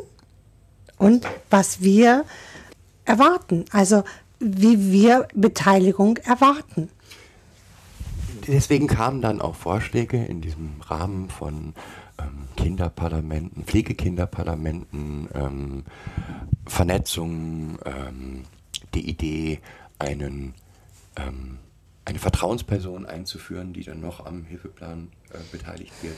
[0.99, 2.25] und was wir
[3.05, 3.65] erwarten.
[3.71, 4.03] Also
[4.41, 6.89] wie wir Beteiligung erwarten.
[8.47, 11.75] Deswegen kamen dann auch Vorschläge in diesem Rahmen von
[12.19, 15.85] ähm, Kinderparlamenten, Pflegekinderparlamenten, ähm,
[16.67, 18.45] Vernetzung, ähm,
[18.95, 19.61] die Idee,
[19.99, 20.55] einen,
[21.17, 21.59] ähm,
[22.11, 26.17] eine Vertrauensperson einzuführen, die dann noch am Hilfeplan äh, beteiligt wird.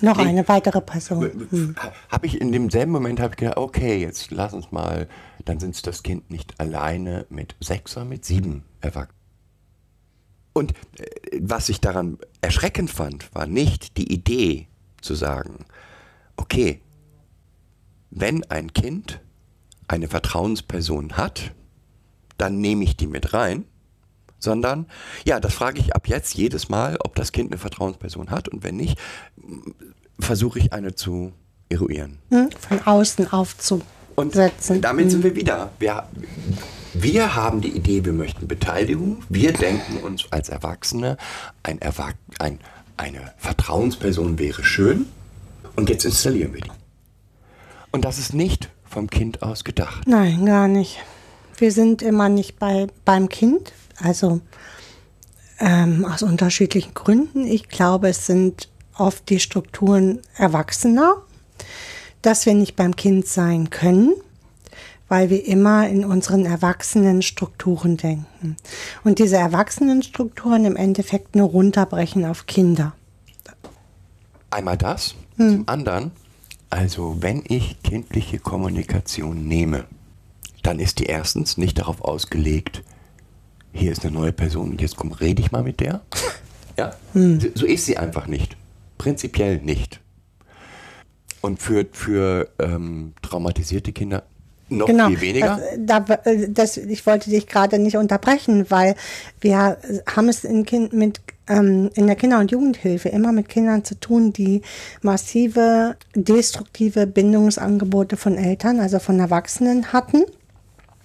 [0.00, 0.24] Noch Nee.
[0.24, 1.46] eine weitere Person.
[1.50, 1.76] Hm.
[2.10, 5.08] Habe ich in demselben Moment habe ich gedacht, okay, jetzt lass uns mal,
[5.44, 9.20] dann sind es das Kind nicht alleine mit sechs, sondern mit sieben Erwachsenen.
[10.52, 14.68] Und äh, was ich daran erschreckend fand, war nicht die Idee
[15.00, 15.64] zu sagen,
[16.36, 16.80] okay,
[18.10, 19.20] wenn ein Kind
[19.86, 21.52] eine Vertrauensperson hat,
[22.36, 23.64] dann nehme ich die mit rein,
[24.44, 24.86] sondern
[25.24, 28.62] ja, das frage ich ab jetzt jedes Mal, ob das Kind eine Vertrauensperson hat und
[28.62, 28.98] wenn nicht,
[29.42, 29.74] m-
[30.20, 31.32] versuche ich eine zu
[31.68, 32.18] eruieren.
[32.30, 32.50] Hm?
[32.68, 34.80] Von außen Und aufzusetzen.
[34.80, 35.70] damit sind wir wieder.
[35.80, 36.04] Wir,
[36.92, 39.22] wir haben die Idee, wir möchten Beteiligung.
[39.28, 41.16] Wir denken uns als Erwachsene,
[41.64, 42.60] ein Erwach ein,
[42.96, 45.06] eine Vertrauensperson wäre schön.
[45.74, 46.70] Und jetzt installieren wir die.
[47.90, 50.06] Und das ist nicht vom Kind aus gedacht.
[50.06, 50.98] Nein, gar nicht.
[51.56, 54.40] Wir sind immer nicht bei, beim Kind, also
[55.60, 57.46] ähm, aus unterschiedlichen Gründen.
[57.46, 61.16] Ich glaube, es sind oft die Strukturen Erwachsener,
[62.22, 64.14] dass wir nicht beim Kind sein können,
[65.08, 68.56] weil wir immer in unseren erwachsenen Strukturen denken.
[69.04, 72.94] Und diese erwachsenen Strukturen im Endeffekt nur runterbrechen auf Kinder.
[74.50, 76.12] Einmal das Zum anderen,
[76.70, 79.84] also wenn ich kindliche Kommunikation nehme,
[80.62, 82.82] dann ist die erstens nicht darauf ausgelegt,
[83.74, 86.00] hier ist eine neue Person und jetzt komm, rede ich mal mit der.
[86.76, 88.56] Ja, so- so ist sie einfach nicht.
[88.98, 90.00] Prinzipiell nicht.
[91.40, 94.24] Und für, für ähm, traumatisierte Kinder
[94.70, 95.06] noch Genau.
[95.10, 95.60] viel weniger.
[95.76, 98.96] Das, da, äh, das, ich wollte dich gerade nicht unterbrechen, weil
[99.40, 99.76] wir
[100.16, 103.94] haben es in, kind, mit, ähm, in der Kinder- und Jugendhilfe immer mit Kindern zu
[104.00, 104.62] tun, die
[105.00, 110.24] massive destruktive Bindungsangebote von Eltern, also von Erwachsenen hatten.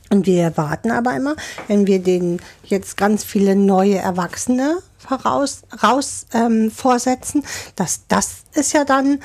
[0.10, 1.36] Und wir erwarten aber immer,
[1.68, 7.44] wenn wir denen jetzt ganz viele neue Erwachsene voraus, raus ähm, vorsetzen,
[7.76, 9.20] dass das ist ja dann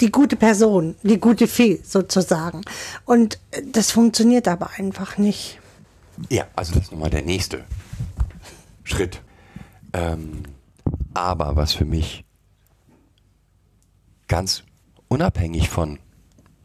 [0.00, 2.62] die gute Person, die gute Fee sozusagen.
[3.04, 3.38] Und
[3.72, 5.58] das funktioniert aber einfach nicht.
[6.28, 7.64] Ja, also das ist nochmal der nächste
[8.84, 9.22] Schritt.
[9.92, 10.42] Ähm,
[11.14, 12.24] aber was für mich
[14.28, 14.64] ganz
[15.08, 15.98] unabhängig von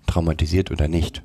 [0.05, 1.21] traumatisiert oder nicht,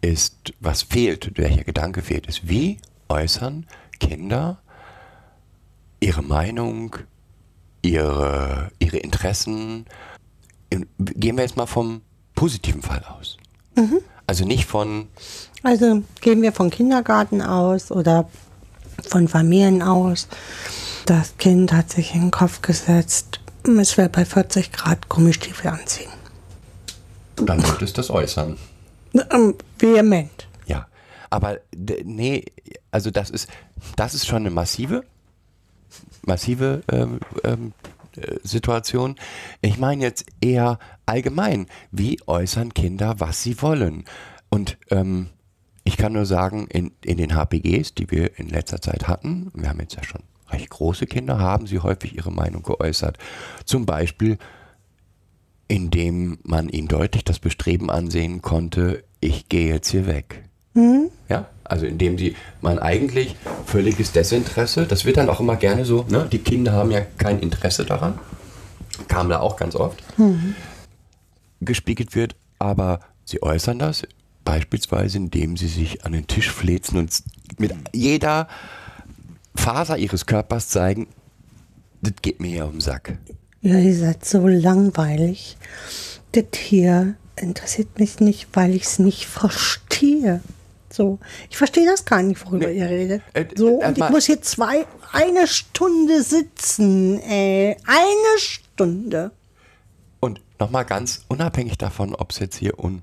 [0.00, 3.66] ist, was fehlt, welcher Gedanke fehlt, ist, wie äußern
[3.98, 4.58] Kinder
[6.00, 6.96] ihre Meinung,
[7.82, 9.86] ihre, ihre Interessen.
[10.70, 12.02] In, gehen wir jetzt mal vom
[12.34, 13.36] positiven Fall aus.
[14.26, 15.08] Also nicht von,
[15.62, 18.28] Also gehen wir von Kindergarten aus oder
[19.08, 20.28] von Familien aus.
[21.06, 26.10] Das Kind hat sich in den Kopf gesetzt, es will bei 40 Grad Gummistiefel anziehen.
[27.36, 28.58] dann wird es das äußern.
[29.14, 30.48] Ähm, vehement.
[30.66, 30.86] Ja,
[31.30, 32.44] aber nee,
[32.90, 33.48] also das ist,
[33.96, 35.04] das ist schon eine massive,
[36.22, 37.72] massive ähm, ähm,
[38.16, 39.16] äh, Situation.
[39.60, 44.04] Ich meine jetzt eher allgemein, wie äußern Kinder, was sie wollen?
[44.50, 45.28] Und ähm,
[45.84, 49.68] ich kann nur sagen, in, in den HPGs, die wir in letzter Zeit hatten, wir
[49.68, 53.18] haben jetzt ja schon recht große Kinder, haben sie häufig ihre Meinung geäußert.
[53.64, 54.38] Zum Beispiel,
[55.68, 60.44] indem man ihnen deutlich das Bestreben ansehen konnte, ich gehe jetzt hier weg.
[61.28, 66.06] Ja, also indem sie man eigentlich völliges Desinteresse, das wird dann auch immer gerne so,
[66.08, 66.26] ne?
[66.30, 68.18] die Kinder haben ja kein Interesse daran,
[69.08, 70.02] kam da auch ganz oft,
[71.60, 74.04] gespiegelt wird, aber sie äußern das
[74.44, 77.22] beispielsweise, indem sie sich an den Tisch flezen und
[77.58, 78.48] mit jeder
[79.54, 81.08] Faser ihres Körpers zeigen,
[82.00, 83.18] das geht mir ja um den Sack.
[83.60, 85.56] Ja, ihr seid so langweilig.
[86.32, 90.40] Das hier interessiert mich nicht, weil ich es nicht verstehe.
[90.90, 91.18] So,
[91.50, 93.22] ich verstehe das gar nicht, worüber ihr redet.
[93.34, 97.76] Äh, So, äh, und ich muss hier zwei, eine Stunde sitzen, ey.
[97.86, 99.32] Eine Stunde.
[100.20, 103.02] Und nochmal ganz unabhängig davon, ob es jetzt hier um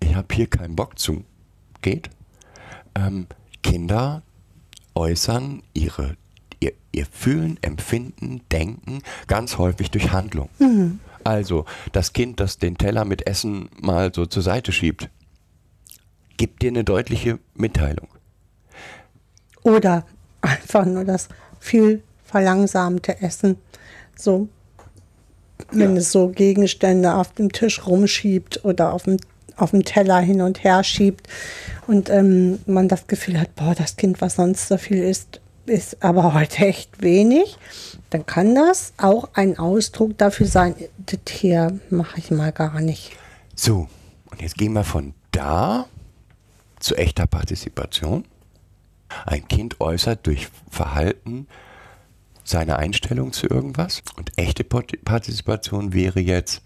[0.00, 1.24] ich habe hier keinen Bock zu
[1.82, 2.10] geht,
[2.94, 3.26] ähm,
[3.62, 4.22] Kinder
[4.94, 6.16] äußern ihre,
[6.60, 10.48] ihr, ihr Fühlen, Empfinden, Denken ganz häufig durch Handlung.
[11.24, 15.08] Also das Kind, das den Teller mit Essen mal so zur Seite schiebt,
[16.36, 18.08] gibt dir eine deutliche Mitteilung.
[19.62, 20.04] Oder
[20.42, 23.56] einfach nur das viel verlangsamte Essen.
[24.16, 24.48] So,
[25.72, 25.98] wenn Ja.
[25.98, 29.16] es so Gegenstände auf dem Tisch rumschiebt oder auf dem,
[29.56, 31.26] auf dem Teller hin und her schiebt
[31.86, 36.02] und ähm, man das Gefühl hat, boah, das Kind, was sonst so viel isst, ist
[36.02, 37.56] aber heute echt wenig,
[38.10, 43.12] dann kann das auch ein Ausdruck dafür sein, das hier mache ich mal gar nicht.
[43.54, 43.88] So,
[44.30, 45.86] und jetzt gehen wir von da
[46.78, 48.24] zu echter Partizipation.
[49.24, 51.46] Ein Kind äußert durch Verhalten
[52.44, 54.02] seine Einstellung zu irgendwas.
[54.16, 56.62] Und echte Part- Partizipation wäre jetzt,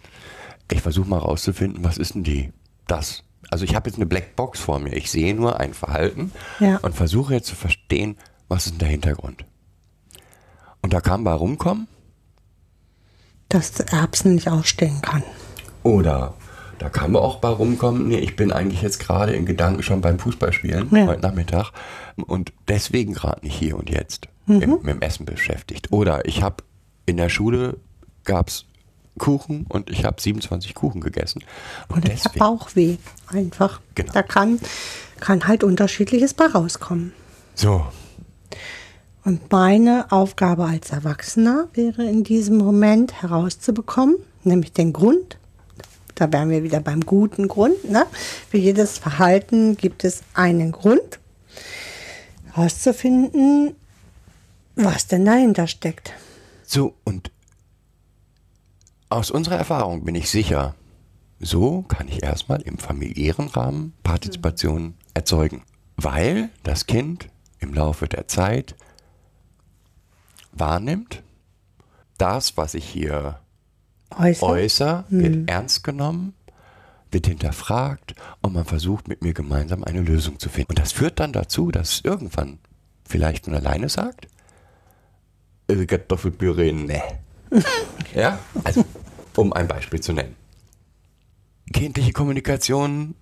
[0.70, 2.52] ich versuche mal rauszufinden, was ist denn die?
[2.86, 3.22] Das.
[3.50, 4.92] Also ich habe jetzt eine Blackbox vor mir.
[4.94, 6.76] Ich sehe nur ein Verhalten Ja.
[6.78, 8.16] und versuche jetzt zu verstehen,
[8.50, 9.44] was ist denn der Hintergrund.
[10.82, 11.88] Und da kann bei rumkommen,
[13.48, 15.22] Dass Erbsen nicht ausstehen kann.
[15.82, 16.34] Oder
[16.78, 20.00] da kann man auch bei rumkommen, nee, ich bin eigentlich jetzt gerade in Gedanken schon
[20.00, 21.06] beim Fußballspielen Ja.
[21.06, 21.72] heute Nachmittag
[22.16, 25.92] und deswegen gerade nicht hier und jetzt im, mit dem Essen beschäftigt.
[25.92, 26.64] Oder ich habe
[27.06, 27.76] in der Schule
[28.24, 28.66] gab's
[29.18, 31.44] Kuchen und ich habe 27 Kuchen gegessen.
[31.88, 32.96] Und Oder ich habe deswegen, Bauchweh.
[33.28, 33.80] Einfach.
[33.94, 34.12] Genau.
[34.12, 34.58] Da kann,
[35.20, 37.12] kann halt unterschiedliches bei rauskommen.
[37.54, 37.86] so,
[39.24, 45.38] Und meine Aufgabe als Erwachsener wäre in diesem Moment herauszubekommen, nämlich den Grund.
[46.14, 47.90] Da wären wir wieder beim guten Grund.
[47.90, 48.06] Ne?
[48.50, 51.18] Für jedes Verhalten gibt es einen Grund.
[52.52, 53.74] Herauszufinden,
[54.74, 56.12] was denn dahinter steckt.
[56.64, 57.30] so und
[59.08, 60.74] aus unserer Erfahrung bin ich sicher,
[61.40, 65.62] so kann ich erstmal im familiären Rahmen Partizipation erzeugen,
[65.96, 67.28] weil das Kind
[67.60, 68.74] im Laufe der Zeit
[70.52, 71.22] wahrnimmt,
[72.18, 73.38] das, was ich hier
[74.18, 74.46] Äußer.
[74.46, 76.34] äußer, wird ernst genommen,
[77.10, 80.72] wird hinterfragt und man versucht mit mir gemeinsam eine Lösung zu finden.
[80.72, 82.58] Und das führt dann dazu, dass irgendwann
[83.04, 84.28] vielleicht von alleine sagt,
[85.68, 87.02] äh, Kartoffelpüree, ne.
[88.14, 88.84] ja, also
[89.36, 90.36] um ein Beispiel zu nennen.
[91.72, 93.14] Kindliche Kommunikation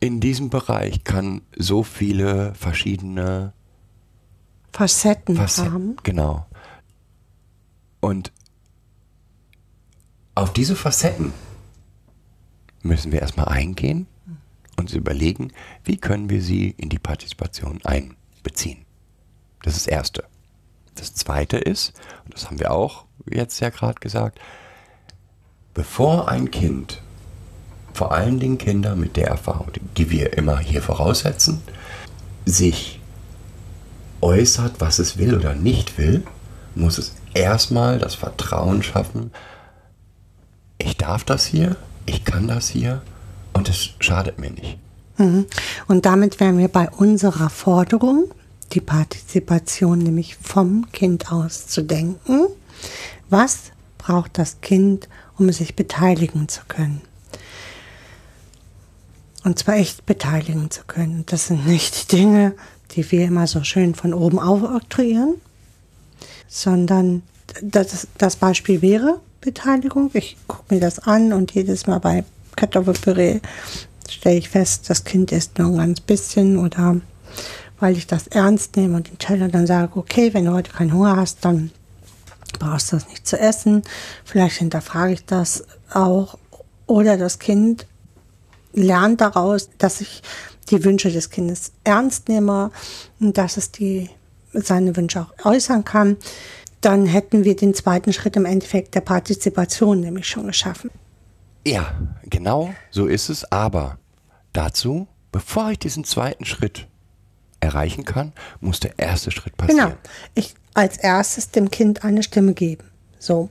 [0.00, 3.52] in diesem Bereich kann so viele verschiedene
[4.72, 5.72] Facetten, Facetten.
[5.72, 5.96] haben.
[6.02, 6.46] Genau.
[8.00, 8.32] Und
[10.34, 11.32] auf diese Facetten
[12.82, 14.06] müssen wir erstmal eingehen
[14.76, 15.52] und überlegen,
[15.84, 18.84] wie können wir sie in die Partizipation einbeziehen.
[19.62, 20.24] Das ist das Erste.
[20.94, 21.92] Das Zweite ist,
[22.24, 24.40] und das haben wir auch jetzt ja gerade gesagt,
[25.74, 27.02] bevor ein Kind,
[27.94, 31.62] vor allen Dingen Kinder mit der Erfahrung, die wir immer hier voraussetzen,
[32.44, 33.00] sich
[34.22, 36.22] äußert, was es will oder nicht will,
[36.74, 39.30] muss es erstmal das Vertrauen schaffen,
[40.78, 43.02] ich darf das hier, ich kann das hier
[43.52, 44.78] und es schadet mir nicht.
[45.86, 48.30] Und damit wären wir bei unserer Forderung,
[48.72, 52.46] die Partizipation nämlich vom Kind aus zu denken.
[53.28, 55.08] Was braucht das Kind,
[55.38, 57.02] um sich beteiligen zu können?
[59.44, 61.24] Und zwar echt beteiligen zu können.
[61.26, 62.54] Das sind nicht die Dinge,
[62.94, 65.34] die wir immer so schön von oben aufoktroyieren,
[66.48, 67.22] sondern
[67.62, 70.10] das, das Beispiel wäre Beteiligung.
[70.14, 72.24] Ich gucke mir das an und jedes Mal bei
[72.56, 73.40] Kartoffelpüree
[74.08, 77.00] stelle ich fest, das Kind isst nur ein ganz bisschen oder
[77.80, 80.92] weil ich das ernst nehme und den Teller dann sage, okay, wenn du heute keinen
[80.92, 81.72] Hunger hast, dann
[82.58, 83.82] brauchst du das nicht zu essen.
[84.24, 86.38] Vielleicht hinterfrage ich das auch.
[86.86, 87.86] Oder das Kind
[88.72, 90.22] lernt daraus, dass ich
[90.70, 92.70] die Wünsche des Kindes ernst nehme
[93.20, 94.10] und dass es die,
[94.52, 96.16] seine Wünsche auch äußern kann.
[96.80, 100.90] Dann hätten wir den zweiten Schritt im Endeffekt der Partizipation nämlich schon geschaffen.
[101.66, 101.94] Ja,
[102.24, 103.50] genau so ist es.
[103.52, 103.98] Aber
[104.52, 106.88] dazu, bevor ich diesen zweiten Schritt
[107.60, 109.90] erreichen kann, muss der erste Schritt passieren.
[109.90, 109.98] Genau.
[110.34, 112.84] Ich als erstes dem Kind eine Stimme geben.
[113.18, 113.50] So.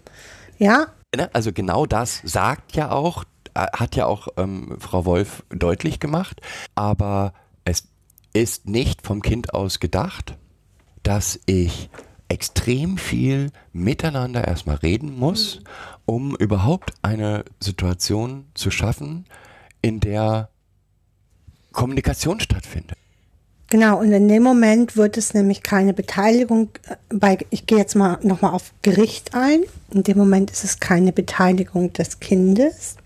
[0.58, 6.00] Ja, Ne, Also genau das sagt ja auch, hat ja auch ähm, Frau Wolf deutlich
[6.00, 6.42] gemacht.
[6.76, 7.34] Aber
[7.66, 7.88] es
[8.34, 10.38] ist nicht vom Kind aus gedacht,
[11.04, 11.90] dass ich
[12.30, 15.60] extrem viel miteinander erstmal reden muss,
[16.06, 19.26] um überhaupt eine Situation zu schaffen,
[19.82, 20.50] in der
[21.74, 22.98] Kommunikation stattfindet.
[23.70, 27.96] Genau, und in dem Moment wird es nämlich keine Beteiligung äh, bei, ich gehe jetzt
[27.96, 29.64] mal nochmal auf Gericht ein.
[29.92, 32.98] In dem Moment ist es keine Beteiligung des Kindes,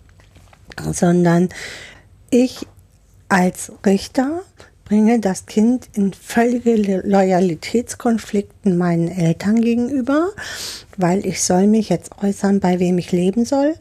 [0.92, 1.50] sondern
[2.30, 2.66] ich
[3.30, 4.42] als Richter
[4.84, 10.30] bringe das Kind in völlige Lo- Loyalitätskonflikten meinen Eltern gegenüber,
[10.98, 13.76] weil ich soll mich jetzt äußern, bei wem ich leben soll.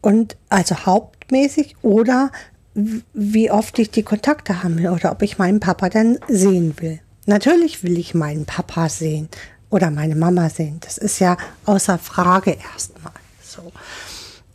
[0.00, 2.32] Und also hauptmäßig oder
[2.74, 6.98] wie oft ich die Kontakte haben will oder ob ich meinen Papa dann sehen will.
[7.26, 9.28] Natürlich will ich meinen Papa sehen
[9.70, 10.78] oder meine Mama sehen.
[10.80, 13.12] Das ist ja außer Frage erstmal.
[13.42, 13.70] So.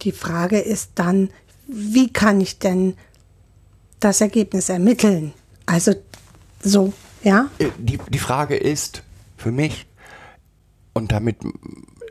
[0.02, 1.30] Die Frage ist dann,
[1.68, 2.96] wie kann ich denn
[4.00, 5.34] das Ergebnis ermitteln?
[5.66, 5.94] Also
[6.62, 7.50] so, ja?
[7.60, 9.04] Äh, Die, die Frage ist
[9.38, 9.86] für mich,
[10.94, 11.38] und damit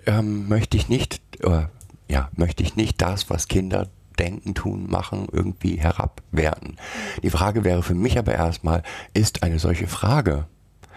[0.07, 1.67] ähm, möchte ich nicht, äh,
[2.09, 3.89] ja, möchte ich nicht das, was Kinder
[4.19, 6.77] denken, tun, machen, irgendwie herabwerten.
[7.23, 10.47] Die Frage wäre für mich aber erstmal, ist eine solche Frage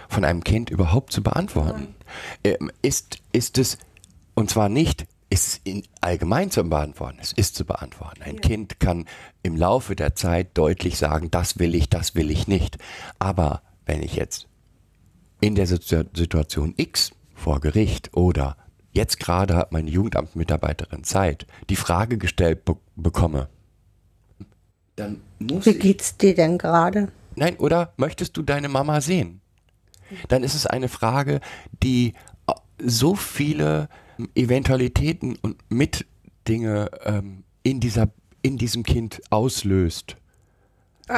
[0.08, 1.96] von einem Kind überhaupt zu beantworten?
[2.44, 3.78] Ähm, ist, ist es,
[4.36, 8.24] und zwar nicht, ist in allgemein zu beantworten, es ist zu beantworten.
[8.24, 9.06] Ein Kind kann
[9.44, 12.78] im Laufe der Zeit deutlich sagen, das will ich, das will ich nicht.
[13.20, 14.48] Aber wenn ich jetzt
[15.40, 18.58] in der Situ- Situation X vor Gericht oder
[18.92, 23.50] jetzt gerade hat meine Jugendamtsmitarbeiterin Zeit, die Frage gestellt be bekomme,
[24.96, 27.10] dann muss Wie geht's dir denn gerade?
[27.36, 29.40] Nein, oder möchtest du deine Mama sehen?
[30.28, 31.40] Dann ist es eine Frage,
[31.84, 32.16] die
[32.48, 33.88] äh, so viele
[34.36, 38.10] Eventualitäten und Mitdinge ähm, in, dieser,
[38.42, 40.16] in diesem Kind auslöst.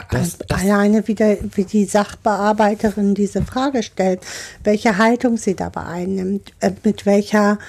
[0.09, 4.21] Das- das- Alleine wieder, wie die Sachbearbeiterin diese Frage stellt,
[4.63, 7.59] welche Haltung sie dabei einnimmt, äh, mit welcher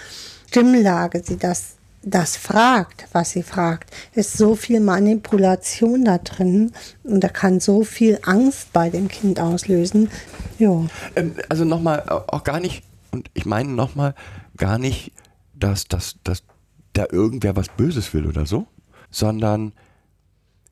[0.49, 6.71] Stimmlage sie das, das fragt, was sie fragt, ist so viel Manipulation da drin
[7.03, 10.09] und da kann so viel Angst bei dem Kind auslösen.
[10.59, 10.85] Ja.
[11.17, 14.15] Ähm, also nochmal, auch gar nicht, und ich meine nochmal,
[14.57, 15.13] gar nicht,
[15.63, 16.43] dass, dass, dass
[16.93, 18.67] da irgendwer was Böses will oder so,
[19.11, 19.73] sondern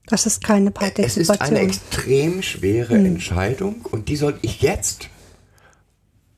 [0.06, 1.56] Das ist keine es ist eine Partizipation.
[1.56, 5.08] extrem schwere Entscheidung und die soll ich jetzt,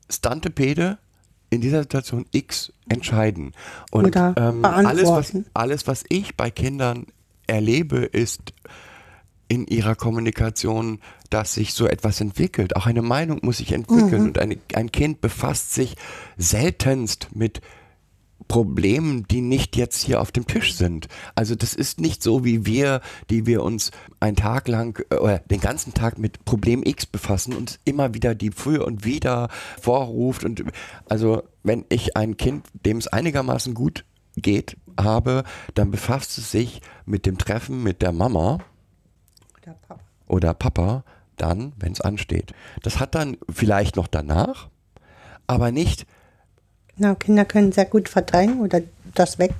[0.09, 0.97] Stantepede,
[1.49, 3.53] in dieser Situation X entscheiden.
[3.91, 7.07] Und Oder ähm, alles, was, alles, was ich bei Kindern
[7.47, 8.53] erlebe, ist
[9.47, 10.99] in ihrer Kommunikation,
[11.29, 12.75] dass sich so etwas entwickelt.
[12.75, 14.23] Auch eine Meinung muss sich entwickeln.
[14.23, 15.95] Und eine, ein Kind befasst sich
[16.37, 17.61] seltenst mit
[18.47, 21.07] Problemen, die nicht jetzt hier auf dem Tisch sind.
[21.35, 25.39] Also das ist nicht so wie wir, die wir uns einen Tag lang äh, oder
[25.39, 29.49] den ganzen Tag mit Problem X befassen und immer wieder die für und wieder
[29.81, 30.43] vorruft.
[30.43, 30.63] Und
[31.09, 36.81] also wenn ich ein Kind, dem es einigermaßen gut geht, habe, dann befasst es sich
[37.05, 38.59] mit dem Treffen mit der Mama
[39.65, 39.99] Der Papa.
[40.27, 41.03] oder Papa
[41.37, 42.53] dann, wenn es ansteht.
[42.81, 44.69] Das hat dann vielleicht noch danach,
[45.47, 46.05] aber nicht
[46.97, 48.81] Na, Kinder können sehr gut verdrängen oder
[49.15, 49.53] das weg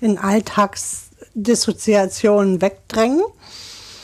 [0.00, 3.22] in Alltagsdissoziationen wegdrängen.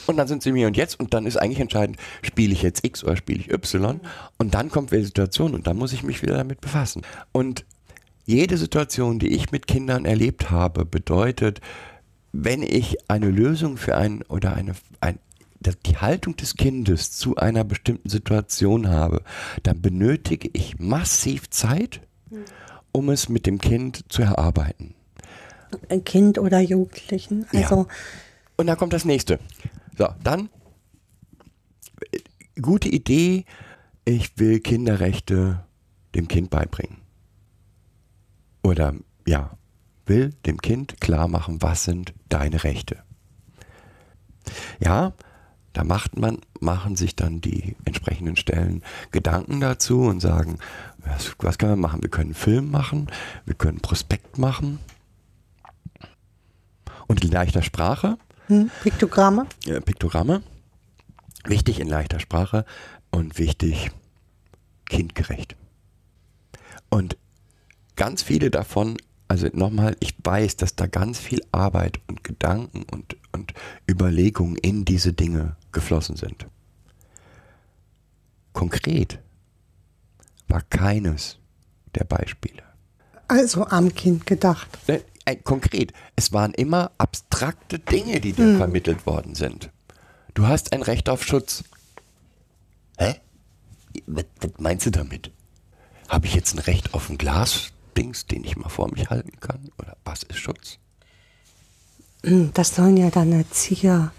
[0.07, 2.85] Und dann sind sie mir und jetzt und dann ist eigentlich entscheidend, spiele ich jetzt
[2.85, 3.99] X oder spiele ich Y
[4.37, 7.01] und dann kommt wieder die Situation und dann muss ich mich wieder damit befassen.
[7.31, 7.65] Und
[8.25, 11.61] jede Situation, die ich mit Kindern erlebt habe, bedeutet,
[12.33, 15.17] wenn ich eine Lösung für ein oder eine ein,
[15.61, 19.23] die Haltung des Kindes zu einer bestimmten Situation habe,
[19.63, 22.01] dann benötige ich massiv Zeit,
[22.91, 24.95] um es mit dem Kind zu erarbeiten.
[25.89, 27.45] Ein Kind oder Jugendlichen.
[27.53, 27.87] Also
[28.57, 29.39] Und dann kommt das nächste.
[29.97, 30.49] So, dann
[32.61, 33.45] gute Idee,
[34.05, 35.65] ich will Kinderrechte
[36.13, 36.97] dem Kind beibringen.
[38.63, 38.95] Oder
[39.27, 39.57] ja,
[40.05, 43.03] will dem Kind klar machen, was sind deine Rechte.
[44.79, 45.13] Ja,
[45.75, 50.57] da macht man, machen sich dann die entsprechenden Stellen Gedanken dazu und sagen,
[50.99, 52.01] was, was können wir machen?
[52.01, 53.07] Wir können Film machen,
[53.45, 54.79] wir können Prospekt machen.
[57.07, 58.17] Und in leichter Sprache,
[58.47, 59.47] hm, Piktogramme.
[59.65, 60.43] äh, Piktogramme.
[61.43, 62.65] Wichtig in leichter Sprache
[63.11, 63.91] und wichtig
[64.85, 65.57] kindgerecht.
[66.89, 67.17] Und
[67.97, 68.95] ganz viele davon,
[69.27, 73.53] also nochmal, ich weiß, dass da ganz viel Arbeit und Gedanken und, und
[73.89, 76.47] Überlegungen in diese Dinge geflossen sind.
[78.53, 79.19] Konkret
[80.47, 81.39] war keines
[81.95, 82.63] der Beispiele.
[83.27, 84.77] Also am Kind gedacht.
[84.87, 85.01] Ne,
[85.43, 89.71] konkret, es waren immer abstrakte Dinge, die dir vermittelt worden sind.
[90.35, 91.63] Du hast ein Recht auf Schutz.
[92.97, 93.15] Hä?
[94.05, 95.31] Was, was meinst du damit?
[96.07, 97.17] Habe ich jetzt ein Recht auf ein
[97.95, 99.69] Glasdings, den ich mal vor mich halten kann?
[99.79, 100.77] Oder was ist Schutz?
[102.23, 104.11] Hm, Das sollen ja dann Erzieher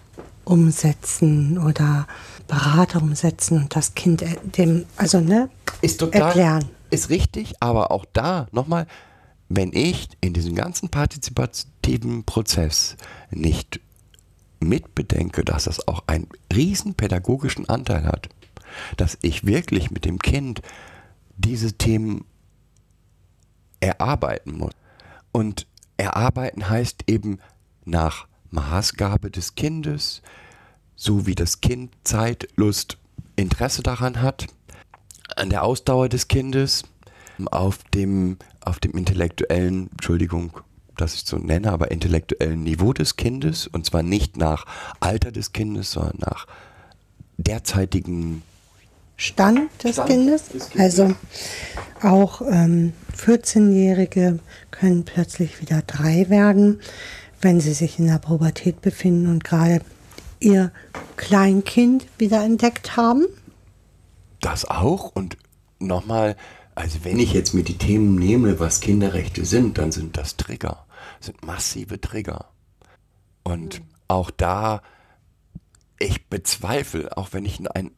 [0.45, 2.07] umsetzen oder
[2.49, 5.51] Berater umsetzen und das Kind äh, dem, also ne,
[5.83, 6.22] Ist total.
[6.22, 6.64] erklären.
[6.91, 8.87] Ist richtig, aber auch da nochmal,
[9.49, 12.97] wenn ich in diesem ganzen partizipativen Prozess
[13.31, 13.81] nicht
[14.61, 18.29] mitbedenke, dass das auch einen riesen pädagogischen Anteil hat,
[18.97, 20.62] dass ich wirklich mit dem Kind
[21.37, 22.24] diese Themen
[23.87, 24.72] erarbeiten muss.
[25.32, 25.66] Und
[25.97, 27.39] erarbeiten heißt eben
[27.84, 30.22] nach Maßgabe des Kindes,
[30.95, 32.99] so wie das Kind Zeit, Lust,
[33.37, 34.47] Interesse daran hat,
[35.37, 36.84] an der Ausdauer des Kindes,
[37.51, 40.59] auf dem, auf dem intellektuellen, Entschuldigung,
[40.97, 44.64] dass ich so nenne, aber intellektuellen Niveau des Kindes und zwar nicht nach
[45.01, 46.47] Alter des Kindes, sondern nach
[47.37, 48.43] derzeitigen
[49.17, 50.49] Stand des Stand Kindes.
[50.49, 50.99] des Kindes.
[51.01, 51.14] Also
[52.03, 54.39] auch ähm, 14-Jährige
[54.71, 56.81] können plötzlich wieder drei werden,
[57.41, 59.81] wenn sie sich in der Pubertät befinden und gerade
[60.41, 60.71] ihr
[61.17, 63.25] Kleinkind wieder entdeckt haben.
[64.41, 65.39] Das auch und
[65.79, 66.37] nochmal,
[66.75, 70.85] also wenn ich jetzt mir die Themen nehme, was Kinderrechte sind, dann sind das Trigger,
[71.21, 72.51] sind massive Trigger.
[73.43, 74.83] Und auch da,
[75.99, 77.93] ich bezweifle, auch wenn ich ein,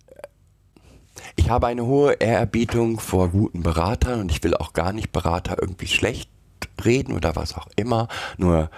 [1.39, 5.57] ich habe eine hohe Ehrerbietung vor guten Beratern und ich will auch gar nicht Berater
[5.61, 6.31] irgendwie schlecht
[6.85, 8.09] reden oder was auch immer,
[8.39, 8.71] nur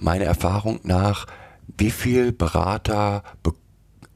[0.00, 1.26] meiner Erfahrung nach,
[1.78, 3.52] wie viel Berater be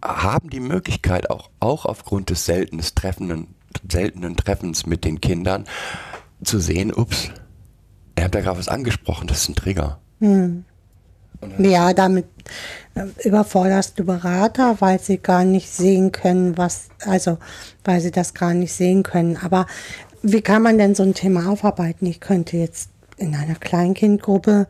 [0.00, 3.48] haben die Möglichkeit, auch, auch aufgrund des seltenen, treffenden,
[3.90, 5.64] seltenen Treffens mit den Kindern,
[6.44, 7.30] zu sehen, ups,
[8.14, 9.98] er hat da gerade was angesprochen, das ist ein Trigger.
[11.58, 12.26] Ja, damit
[13.24, 17.38] überforderst du Berater, weil sie gar nicht sehen können, was, also
[17.84, 19.36] weil sie das gar nicht sehen können.
[19.36, 19.66] Aber
[20.22, 22.06] wie kann man denn so ein Thema aufarbeiten?
[22.06, 24.66] Ich könnte jetzt in einer Kleinkindgruppe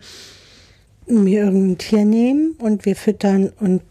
[1.07, 3.83] mir irgendein Tier nehmen und wir füttern und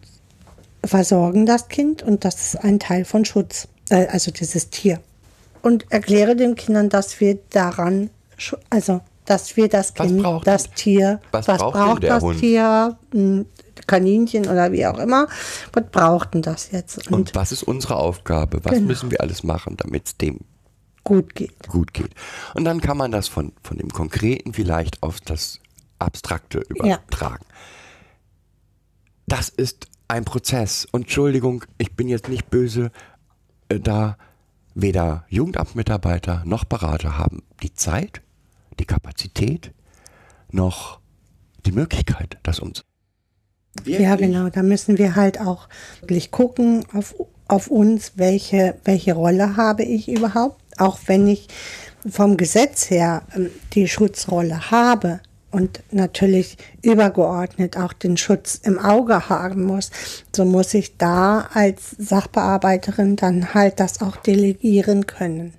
[0.84, 5.00] versorgen das Kind und das ist ein Teil von Schutz, äh, also dieses Tier.
[5.62, 8.10] Und erkläre den Kindern, dass wir daran,
[8.70, 12.40] also dass wir das Was Kind, das Tier, was was, braucht braucht der das Hund?
[12.40, 13.46] Tier, ein
[13.88, 15.28] Kaninchen oder wie auch immer,
[15.74, 17.10] was braucht denn das jetzt?
[17.12, 18.60] Und was ist unsere Aufgabe?
[18.64, 18.88] Was Genau.
[18.88, 20.42] müssen wir alles machen, damit es dem
[21.04, 21.68] gut geht.
[21.68, 22.12] gut geht.
[22.54, 25.60] Und dann kann man das von, von dem Konkreten vielleicht auf das
[26.00, 27.46] Abstrakte übertragen.
[29.26, 30.86] Das ist ein Prozess.
[30.92, 32.92] Und Entschuldigung, ich bin jetzt nicht böse,
[33.70, 34.18] äh, da
[34.76, 38.22] weder Jugendamtmitarbeiter noch Berater haben die Zeit,
[38.80, 39.72] die Kapazität,
[40.52, 41.00] noch
[41.66, 42.87] die Möglichkeit, das umzusetzen.
[43.86, 44.50] Ja, genau.
[44.50, 45.68] Da müssen wir halt auch
[46.02, 47.16] wirklich gucken auf,
[47.48, 50.62] auf uns, welche, welche Rolle habe ich überhaupt.
[50.78, 51.48] Auch wenn ich
[52.10, 55.20] vom Gesetz her ähm, die Schutzrolle habe
[55.52, 59.92] und natürlich übergeordnet auch den Schutz im Auge haben muss,
[60.36, 65.54] so muss ich da als Sachbearbeiterin dann halt das auch delegieren können.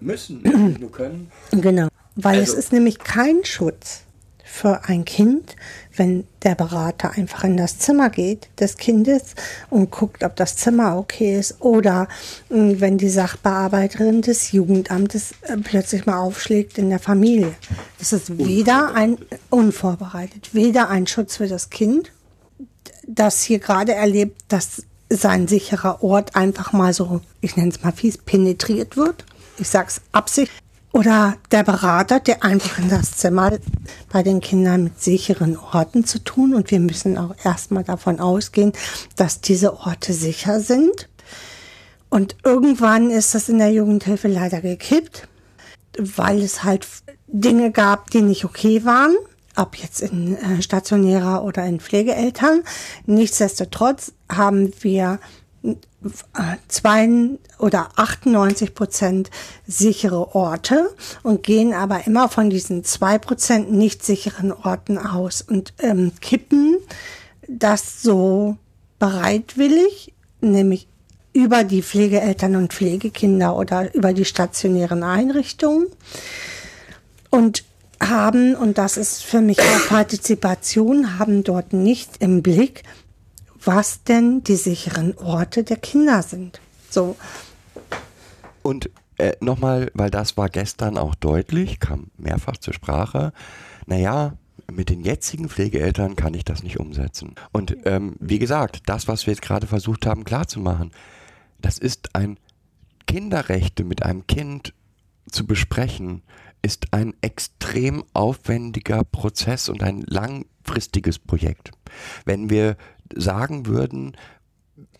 [0.00, 0.42] Müssen,
[0.80, 1.30] nur können.
[1.52, 1.88] Genau.
[2.16, 4.02] Weil Also- es ist nämlich kein Schutz
[4.44, 5.56] für ein Kind,
[5.98, 9.34] wenn der Berater einfach in das Zimmer geht des Kindes
[9.70, 12.08] und guckt, ob das Zimmer okay ist oder
[12.48, 17.54] mh, wenn die Sachbearbeiterin des Jugendamtes äh, plötzlich mal aufschlägt in der Familie.
[17.98, 19.18] Das ist weder ein
[19.50, 22.12] unvorbereitet, weder ein Schutz für das Kind,
[23.06, 27.92] das hier gerade erlebt, dass sein sicherer Ort einfach mal so, ich nenne es mal
[27.92, 29.24] fies, penetriert wird.
[29.58, 30.52] Ich sag's Absicht.
[30.92, 33.52] Oder der Berater, der einfach in das Zimmer
[34.10, 36.54] bei den Kindern mit sicheren Orten zu tun.
[36.54, 38.72] Und wir müssen auch erstmal davon ausgehen,
[39.16, 41.08] dass diese Orte sicher sind.
[42.08, 45.28] Und irgendwann ist das in der Jugendhilfe leider gekippt,
[45.98, 46.86] weil es halt
[47.26, 49.14] Dinge gab, die nicht okay waren,
[49.56, 52.62] ob jetzt in äh, stationärer oder in Pflegeeltern.
[53.04, 55.20] Nichtsdestotrotz haben wir
[56.68, 57.08] zwei
[57.58, 59.30] oder 98 Prozent
[59.66, 65.74] sichere Orte und gehen aber immer von diesen zwei Prozent nicht sicheren Orten aus und
[65.80, 66.76] ähm, kippen
[67.48, 68.56] das so
[68.98, 70.86] bereitwillig, nämlich
[71.32, 75.86] über die Pflegeeltern und Pflegekinder oder über die stationären Einrichtungen
[77.30, 77.64] und
[78.00, 82.84] haben, und das ist für mich auch Partizipation, haben dort nicht im Blick,
[83.64, 86.60] was denn die sicheren Orte der Kinder sind.
[86.90, 87.16] So,
[88.62, 93.32] Und äh, nochmal, weil das war gestern auch deutlich, kam mehrfach zur Sprache,
[93.86, 94.34] naja,
[94.70, 97.34] mit den jetzigen Pflegeeltern kann ich das nicht umsetzen.
[97.52, 100.92] Und ähm, wie gesagt, das, was wir jetzt gerade versucht haben klarzumachen,
[101.60, 102.38] das ist ein
[103.06, 104.74] Kinderrechte mit einem Kind
[105.30, 106.22] zu besprechen,
[106.60, 111.70] ist ein extrem aufwendiger Prozess und ein langfristiges Projekt.
[112.24, 112.76] Wenn wir
[113.14, 114.16] sagen würden,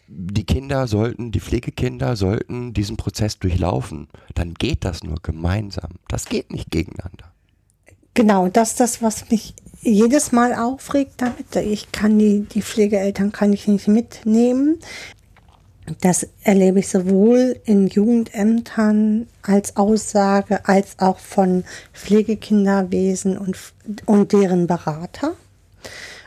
[0.09, 5.92] die Kinder sollten, die Pflegekinder sollten diesen Prozess durchlaufen, dann geht das nur gemeinsam.
[6.09, 7.32] Das geht nicht gegeneinander.
[8.14, 11.54] Genau, das ist das, was mich jedes Mal aufregt damit.
[11.56, 14.78] Ich kann die, die Pflegeeltern kann ich nicht mitnehmen.
[16.00, 23.56] Das erlebe ich sowohl in Jugendämtern als Aussage als auch von Pflegekinderwesen und,
[24.04, 25.34] und deren Berater.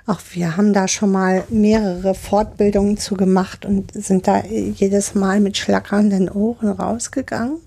[0.06, 5.40] Auch wir haben da schon mal mehrere Fortbildungen zu gemacht und sind da jedes Mal
[5.40, 7.58] mit schlackernden Ohren rausgegangen.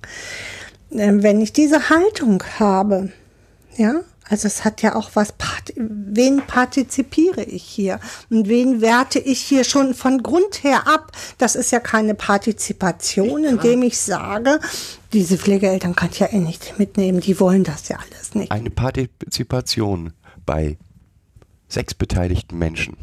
[0.92, 3.12] Ähm, Wenn ich diese Haltung habe,
[3.76, 5.34] ja, also es hat ja auch was,
[5.76, 11.12] wen partizipiere ich hier und wen werte ich hier schon von Grund her ab?
[11.36, 14.60] Das ist ja keine Partizipation, indem ich sage,
[15.12, 18.50] diese Pflegeeltern kann ich ja eh nicht mitnehmen, die wollen das ja alles nicht.
[18.50, 20.14] Eine Partizipation
[20.46, 20.78] bei
[21.74, 22.96] sechs beteiligten Menschen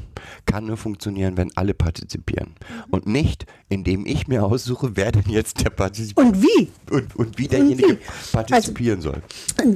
[0.46, 2.56] kann nur funktionieren, wenn alle partizipieren.
[2.90, 6.72] Und nicht, indem ich mir aussuche, wer denn jetzt der Partizipant Und wie?
[6.90, 8.32] und, und wie derjenige wie?
[8.32, 9.22] partizipieren soll.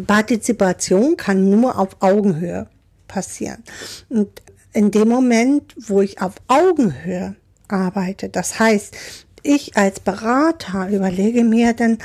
[0.08, 2.68] Partizipation kann nur auf Augenhöhe
[3.08, 3.64] passieren.
[4.10, 4.30] Und
[4.74, 7.36] in dem Moment, wo ich auf Augenhöhe
[7.68, 8.96] arbeite, das heißt,
[9.44, 12.00] ich als Berater überlege mir dann,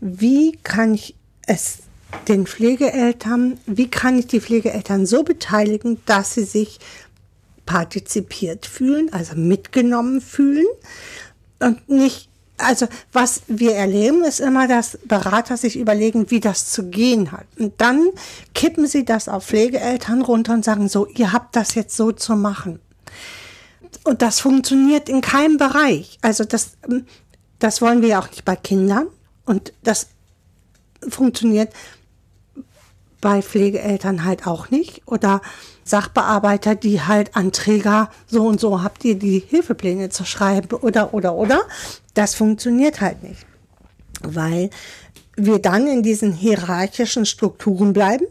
[0.00, 1.14] wie kann ich
[1.46, 1.78] es
[2.28, 6.78] den Pflegeeltern, wie kann ich die Pflegeeltern so beteiligen, dass sie sich
[7.66, 10.66] partizipiert fühlen, also mitgenommen fühlen
[11.58, 12.28] und nicht,
[12.58, 17.46] also was wir erleben, ist immer, dass Berater sich überlegen, wie das zu gehen hat.
[17.58, 18.08] Und dann
[18.54, 22.36] kippen sie das auf Pflegeeltern runter und sagen so, ihr habt das jetzt so zu
[22.36, 22.78] machen.
[24.04, 26.18] Und das funktioniert in keinem Bereich.
[26.22, 26.76] Also das,
[27.58, 29.08] das wollen wir ja auch nicht bei Kindern.
[29.44, 30.08] Und das
[31.08, 31.72] funktioniert
[33.26, 35.02] bei Pflegeeltern halt auch nicht.
[35.04, 35.40] Oder
[35.82, 41.12] Sachbearbeiter, die halt an Träger so und so habt ihr die Hilfepläne zu schreiben oder,
[41.12, 41.62] oder, oder.
[42.14, 43.44] Das funktioniert halt nicht.
[44.22, 44.70] Weil
[45.34, 48.26] wir dann in diesen hierarchischen Strukturen bleiben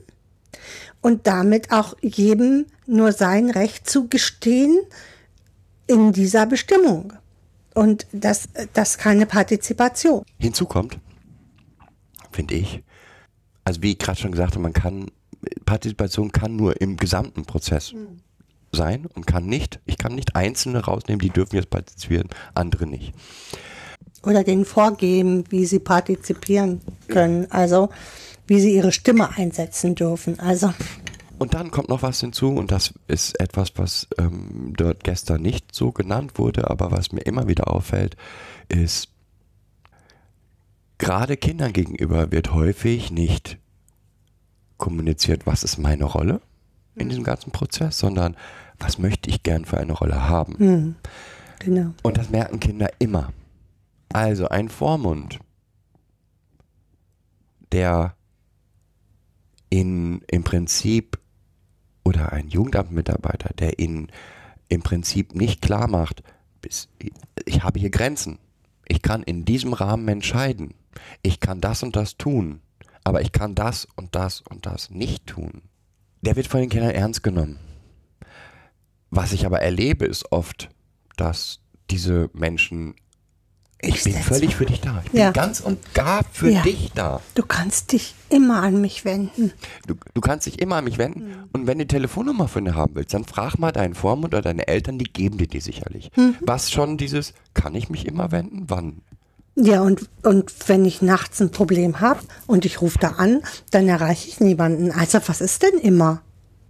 [1.02, 4.80] und damit auch jedem nur sein Recht zugestehen
[5.88, 7.12] in dieser Bestimmung.
[7.74, 10.24] Und das, das keine Partizipation.
[10.40, 10.98] Hinzu kommt,
[12.32, 12.82] finde ich.
[13.66, 15.12] Also wie ich gerade schon gesagt habe, man kann,
[15.66, 17.94] Partizipation kann nur im gesamten Prozess
[18.72, 23.14] sein und kann nicht, ich kann nicht Einzelne rausnehmen, die dürfen jetzt partizipieren, andere nicht.
[24.24, 27.52] Oder denen vorgeben, wie sie partizipieren können.
[27.52, 27.90] Also
[28.48, 30.40] wie sie ihre Stimme einsetzen dürfen.
[30.40, 30.74] Also
[31.38, 35.74] Und dann kommt noch was hinzu und das ist etwas, was ähm, dort gestern nicht
[35.74, 38.16] so genannt wurde, aber was mir immer wieder auffällt,
[38.70, 39.10] ist,
[41.06, 43.60] gerade Kindern gegenüber wird häufig nicht
[44.78, 46.42] kommuniziert, was ist meine Rolle
[46.96, 48.36] in diesem ganzen Prozess, sondern
[48.80, 50.56] was möchte ich gern für eine Rolle haben.
[51.60, 51.94] genau.
[52.02, 53.32] Und das merken Kinder immer.
[54.12, 55.40] Also ein Vormund,
[57.72, 58.16] der
[59.70, 61.20] in, im Prinzip
[62.04, 64.08] oder ein Jugendamtmitarbeiter, der ihnen
[64.70, 66.24] im Prinzip nicht klar macht,
[66.62, 66.90] bis,
[67.46, 68.40] ich habe hier Grenzen.
[68.88, 70.74] Ich kann in diesem Rahmen entscheiden.
[71.22, 72.62] Ich kann das und das tun,
[73.04, 75.62] aber ich kann das und das und das nicht tun.
[76.22, 77.60] Der wird von den Kindern ernst genommen.
[79.12, 80.70] Was ich aber erlebe, ist oft,
[81.16, 82.96] dass diese Menschen,
[83.82, 84.56] ich, Ich bin völlig mal.
[84.56, 85.02] für dich da.
[85.06, 85.32] Ich bin Ja.
[85.32, 86.64] ganz und gar für Ja.
[86.64, 87.22] dich da.
[87.36, 89.54] Du kannst dich immer an mich wenden.
[89.86, 91.28] Du, du kannst dich immer an mich wenden.
[91.28, 91.44] Mhm.
[91.54, 94.42] Und wenn du die Telefonnummer von dir haben willst, dann frag mal deinen Vormund oder
[94.42, 96.10] deine Eltern, die geben dir die sicherlich.
[96.18, 96.36] Mhm.
[96.42, 98.66] Was schon dieses, kann ich mich immer wenden?
[98.70, 99.02] Wann?
[99.56, 103.42] Ja, und, und wenn ich nachts ein Problem habe und ich rufe da an,
[103.72, 104.92] dann erreiche ich niemanden.
[104.92, 106.22] Also was ist denn immer?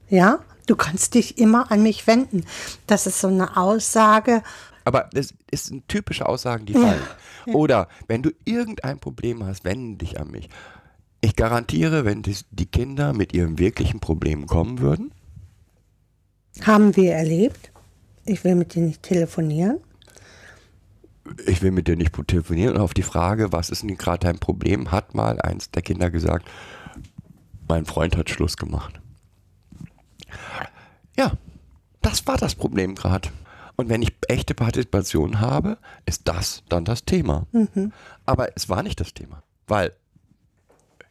[0.07, 2.45] Ja, du kannst dich immer an mich wenden.
[2.86, 4.43] Das ist so eine Aussage.
[4.83, 7.01] Aber das ist eine typische Aussagen, die fallen.
[7.47, 10.49] Oder wenn du irgendein Problem hast, wende dich an mich.
[11.21, 15.11] Ich garantiere, wenn die Kinder mit ihren wirklichen Problemen kommen würden,
[16.61, 17.71] Haben wir erlebt.
[18.25, 19.79] Ich will mit dir nicht telefonieren.
[21.45, 24.39] Ich will mit dir nicht telefonieren und auf die Frage, was ist denn gerade dein
[24.39, 26.47] Problem, hat mal eins der Kinder gesagt,
[27.67, 28.99] mein Freund hat Schluss gemacht.
[31.17, 31.34] Ja,
[32.01, 33.30] das war das Problem gerade.
[33.76, 37.47] Und wenn ich echte Partizipation habe, ist das dann das Thema.
[38.26, 39.93] Aber es war nicht das Thema, weil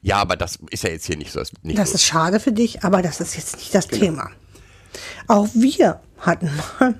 [0.01, 1.41] ja, aber das ist ja jetzt hier nicht so.
[1.63, 1.95] Nicht Das so.
[1.95, 4.31] ist schade für dich, aber das ist jetzt nicht das Thema.
[5.29, 6.95] Auch wir hatten mal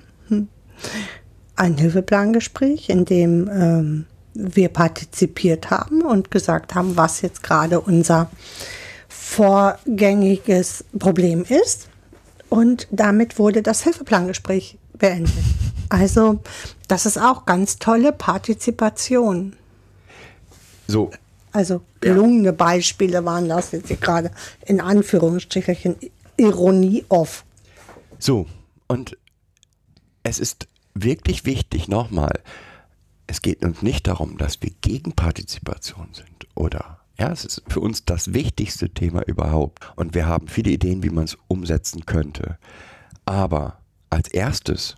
[1.55, 8.29] ein Hilfeplangespräch, in dem ähm, wir partizipiert haben und gesagt haben, was jetzt gerade unser
[9.07, 11.89] vorgängiges Problem ist.
[12.49, 15.33] Und damit wurde das Hilfeplangespräch beendet.
[15.89, 16.41] Also,
[16.87, 19.53] das ist auch ganz tolle Partizipation.
[20.87, 21.11] so.
[21.51, 24.29] Also gelungene Beispiele waren das jetzt hier gerade
[24.65, 25.95] in Anführungsstrichen
[26.35, 27.45] Ironie off.
[28.19, 28.45] So,
[28.87, 29.17] und
[30.23, 32.41] es ist wirklich wichtig, nochmal,
[33.27, 37.79] es geht uns nicht darum, dass wir gegen Partizipation sind oder, ja, es ist für
[37.79, 42.57] uns das wichtigste Thema überhaupt und wir haben viele Ideen, wie man es umsetzen könnte.
[43.25, 43.79] Aber
[44.09, 44.97] als erstes,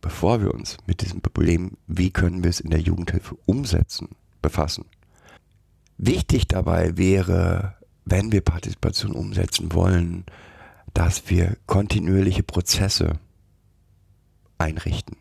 [0.00, 4.08] bevor wir uns mit diesem Problem, wie können wir es in der Jugendhilfe umsetzen,
[4.42, 4.84] befassen,
[5.96, 10.24] Wichtig dabei wäre, wenn wir Partizipation umsetzen wollen,
[10.92, 13.18] dass wir kontinuierliche Prozesse
[14.64, 15.16] einrichten.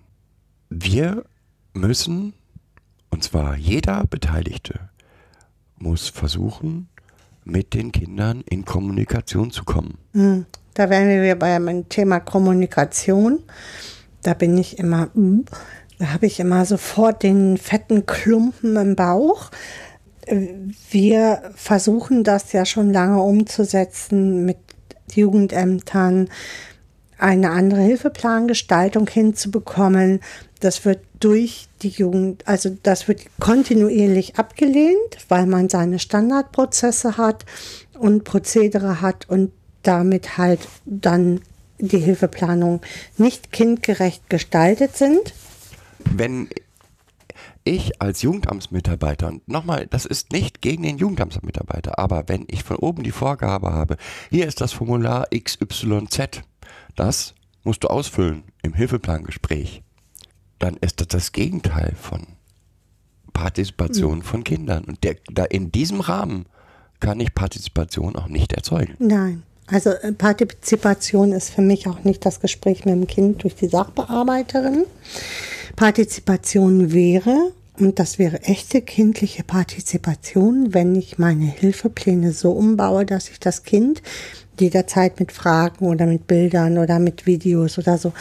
[0.70, 1.26] Wir
[1.74, 2.34] müssen,
[3.10, 4.90] und zwar jeder Beteiligte,
[5.78, 6.88] muss versuchen,
[7.44, 9.98] mit den Kindern in Kommunikation zu kommen.
[10.74, 13.40] Da wären wir wieder beim Thema Kommunikation.
[14.22, 15.42] Da bin ich immer, mm,
[16.00, 19.52] da habe ich immer sofort den fetten Klumpen im Bauch.
[20.26, 20.54] Äh,
[20.90, 24.58] Wir versuchen das ja schon lange umzusetzen mit
[25.14, 26.30] Jugendämtern,
[27.24, 30.20] eine andere Hilfeplangestaltung hinzubekommen.
[30.60, 37.46] Das wird durch die Jugend, also das wird kontinuierlich abgelehnt, weil man seine Standardprozesse hat
[37.98, 39.52] und Prozedere hat und
[39.84, 41.40] damit halt dann
[41.80, 42.82] die Hilfeplanung
[43.18, 45.34] nicht kindgerecht gestaltet sind.
[46.06, 46.50] wenn
[47.66, 52.76] ich als Jugendamtsmitarbeiter, und nochmal, das ist nicht gegen den Jugendamtsmitarbeiter, aber wenn ich von
[52.76, 53.96] oben die Vorgabe habe,
[54.30, 56.42] hier ist das Formular XYZ,
[56.96, 57.34] das
[57.64, 59.84] musst du ausfüllen im Hilfeplangespräch,
[60.60, 62.28] dann ist das das Gegenteil von
[63.34, 64.86] Partizipation von Kindern.
[64.86, 66.46] Und der, da in diesem Rahmen
[67.00, 68.96] kann ich Partizipation auch nicht erzeugen.
[69.00, 69.44] Nein.
[69.68, 73.68] Also äh, Partizipation ist für mich auch nicht das Gespräch mit dem Kind durch die
[73.68, 74.86] Sachbearbeiterin.
[75.76, 83.30] Partizipation wäre, und das wäre echte kindliche Partizipation, wenn ich meine Hilfepläne so umbaue, dass
[83.30, 84.02] ich das Kind
[84.60, 88.14] jederzeit mit Fragen oder mit Bildern oder mit Videos oder so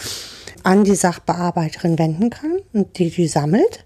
[0.63, 3.85] an die Sachbearbeiterin wenden kann und die die sammelt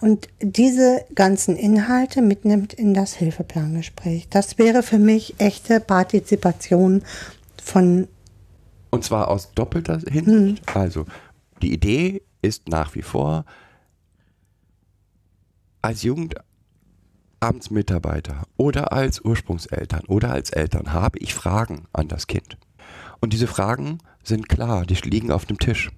[0.00, 4.28] und diese ganzen Inhalte mitnimmt in das Hilfeplangespräch.
[4.30, 7.02] Das wäre für mich echte Partizipation
[7.62, 8.08] von
[8.90, 10.64] Und zwar aus doppelter Hinsicht.
[10.74, 11.04] Also,
[11.62, 13.44] die Idee ist nach wie vor,
[15.82, 16.02] als
[17.40, 22.58] Jugendamtsmitarbeiter oder als Ursprungseltern oder als Eltern habe ich Fragen an das Kind.
[23.20, 25.90] Und diese Fragen sind klar, die liegen auf dem Tisch.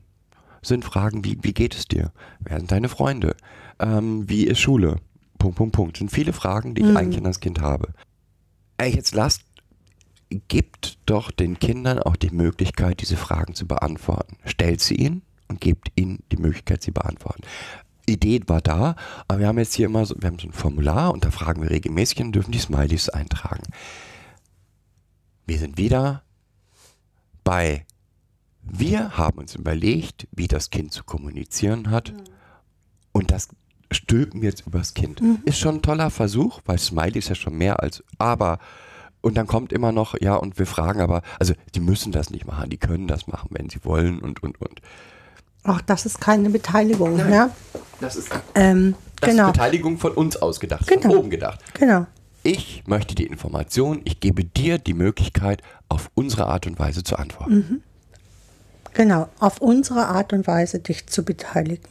[0.62, 2.12] Sind Fragen wie, wie geht es dir?
[2.40, 3.34] Wer sind deine Freunde?
[3.80, 4.96] Ähm, wie ist Schule?
[5.38, 5.96] Punkt, Punkt, Punkt.
[5.96, 7.88] Sind viele Fragen, die ich eigentlich an das Kind habe.
[8.76, 9.42] Ey, jetzt lasst
[10.48, 14.38] gibt doch den Kindern auch die Möglichkeit, diese Fragen zu beantworten.
[14.44, 17.42] Stellt sie ihnen und gebt ihnen die Möglichkeit, sie beantworten.
[18.06, 18.96] Idee war da,
[19.28, 21.62] aber wir haben jetzt hier immer so, wir haben so ein Formular und da fragen
[21.62, 23.62] wir regelmäßig und dürfen die Smileys eintragen.
[25.46, 26.22] Wir sind wieder
[27.44, 27.86] bei,
[28.62, 32.12] wir haben uns überlegt, wie das Kind zu kommunizieren hat
[33.12, 33.48] und das
[33.90, 35.22] stülpen wir jetzt übers Kind.
[35.44, 38.58] Ist schon ein toller Versuch, weil Smiley ist ja schon mehr als, aber
[39.22, 42.44] und dann kommt immer noch, ja, und wir fragen aber, also die müssen das nicht
[42.44, 44.80] machen, die können das machen, wenn sie wollen und, und, und.
[45.64, 47.50] Ach, das ist keine Beteiligung, ja?
[48.00, 51.02] Das ist, Ähm, das genau, ist Beteiligung von uns ausgedacht, Genau.
[51.02, 51.60] von oben gedacht.
[51.74, 52.06] genau.
[52.44, 57.14] Ich möchte die Information, ich gebe dir die Möglichkeit, auf unsere Art und Weise zu
[57.16, 57.84] antworten.
[58.94, 61.86] Genau, auf unsere Art und Weise dich zu beteiligen.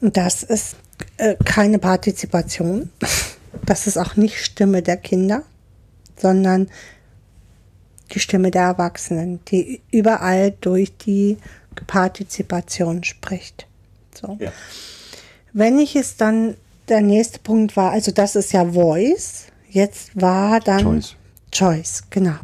[0.00, 0.76] Das ist
[1.16, 2.90] äh, keine Partizipation.
[3.66, 5.44] Das ist auch nicht Stimme der Kinder,
[6.16, 6.68] sondern
[8.12, 11.38] die Stimme der Erwachsenen, die überall durch die
[11.86, 13.66] Partizipation spricht.
[14.14, 14.36] So.
[14.40, 14.52] Ja.
[15.52, 16.56] Wenn ich es dann,
[16.88, 21.16] der nächste Punkt war, also das ist ja Voice, jetzt war dann Choice.
[21.52, 22.36] Choice, genau.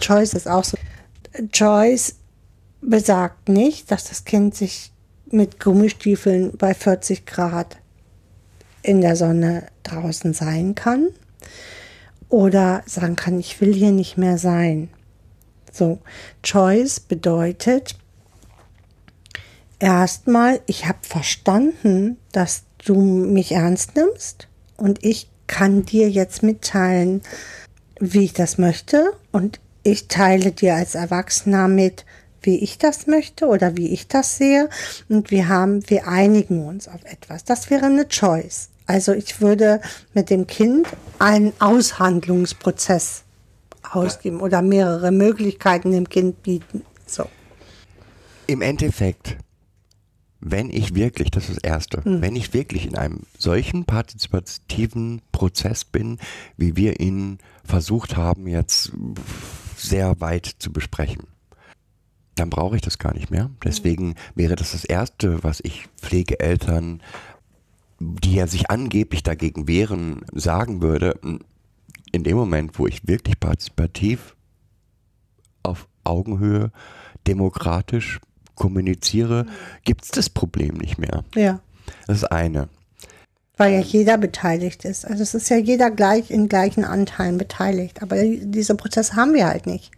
[0.00, 0.76] Choice ist auch so.
[1.50, 2.16] Choice
[2.80, 4.92] besagt nicht, dass das Kind sich
[5.30, 7.78] mit Gummistiefeln bei 40 Grad
[8.82, 11.08] in der Sonne draußen sein kann
[12.28, 14.88] oder sagen kann, ich will hier nicht mehr sein.
[15.72, 15.98] So,
[16.42, 17.96] Choice bedeutet
[19.82, 27.20] erstmal, ich habe verstanden, dass du mich ernst nimmst und ich kann dir jetzt mitteilen,
[27.98, 32.06] wie ich das möchte und ich teile dir als Erwachsener mit,
[32.42, 34.68] wie ich das möchte oder wie ich das sehe
[35.08, 37.44] und wir haben, wir einigen uns auf etwas.
[37.44, 38.70] Das wäre eine Choice.
[38.86, 39.80] Also ich würde
[40.14, 40.86] mit dem Kind
[41.18, 43.24] einen Aushandlungsprozess
[43.90, 46.84] ausgeben oder mehrere Möglichkeiten dem Kind bieten.
[47.06, 47.26] So.
[48.46, 49.36] Im Endeffekt,
[50.44, 55.84] wenn ich wirklich, das ist das Erste, wenn ich wirklich in einem solchen partizipativen Prozess
[55.84, 56.18] bin,
[56.56, 58.92] wie wir ihn versucht haben, jetzt
[59.76, 61.28] sehr weit zu besprechen,
[62.34, 63.50] dann brauche ich das gar nicht mehr.
[63.62, 67.02] Deswegen wäre das das Erste, was ich Pflegeeltern,
[68.00, 71.20] die ja sich angeblich dagegen wehren, sagen würde,
[72.10, 74.34] in dem Moment, wo ich wirklich partizipativ
[75.62, 76.72] auf Augenhöhe
[77.28, 78.20] demokratisch
[78.54, 79.46] kommuniziere,
[79.84, 81.24] gibt es das Problem nicht mehr.
[81.34, 81.60] Ja.
[82.06, 82.68] Das ist eine.
[83.56, 85.06] Weil ja jeder beteiligt ist.
[85.06, 88.02] Also es ist ja jeder gleich in gleichen Anteilen beteiligt.
[88.02, 89.90] Aber diese Prozesse haben wir halt nicht.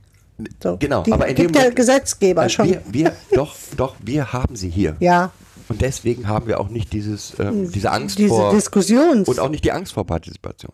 [0.62, 0.76] So.
[0.78, 2.68] Genau, Die aber in dem gibt der Moment- Gesetzgeber Also schon.
[2.68, 4.96] wir, wir, doch, doch, wir haben sie hier.
[5.00, 5.30] ja.
[5.66, 9.26] Und deswegen haben wir auch nicht dieses, ähm, diese Angst Diese vor Diskussions.
[9.26, 10.72] und auch nicht die Angst vor Partizipation.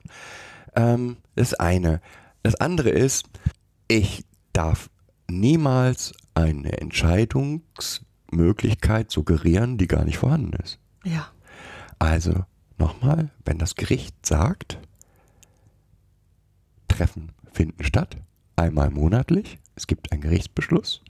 [0.74, 2.00] Ähm, das eine.
[2.42, 3.26] Das andere ist,
[3.86, 4.90] ich darf
[5.28, 10.78] niemals eine Entscheidungsmöglichkeit suggerieren, die gar nicht vorhanden ist.
[11.04, 11.26] ja.
[11.98, 12.44] Also
[12.78, 14.78] nochmal, wenn das Gericht sagt,
[16.88, 18.16] Treffen finden statt,
[18.56, 21.02] einmal monatlich, es gibt einen Gerichtsbeschluss,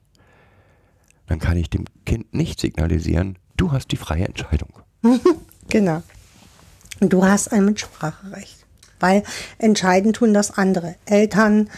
[1.26, 4.80] dann kann ich dem Kind nicht signalisieren, du hast die freie Entscheidung.
[5.70, 6.02] Genau.
[6.98, 8.66] Und du hast ein Mitspracherecht.
[8.98, 9.22] Weil
[9.58, 10.96] entscheiden tun das andere.
[11.06, 11.70] Eltern,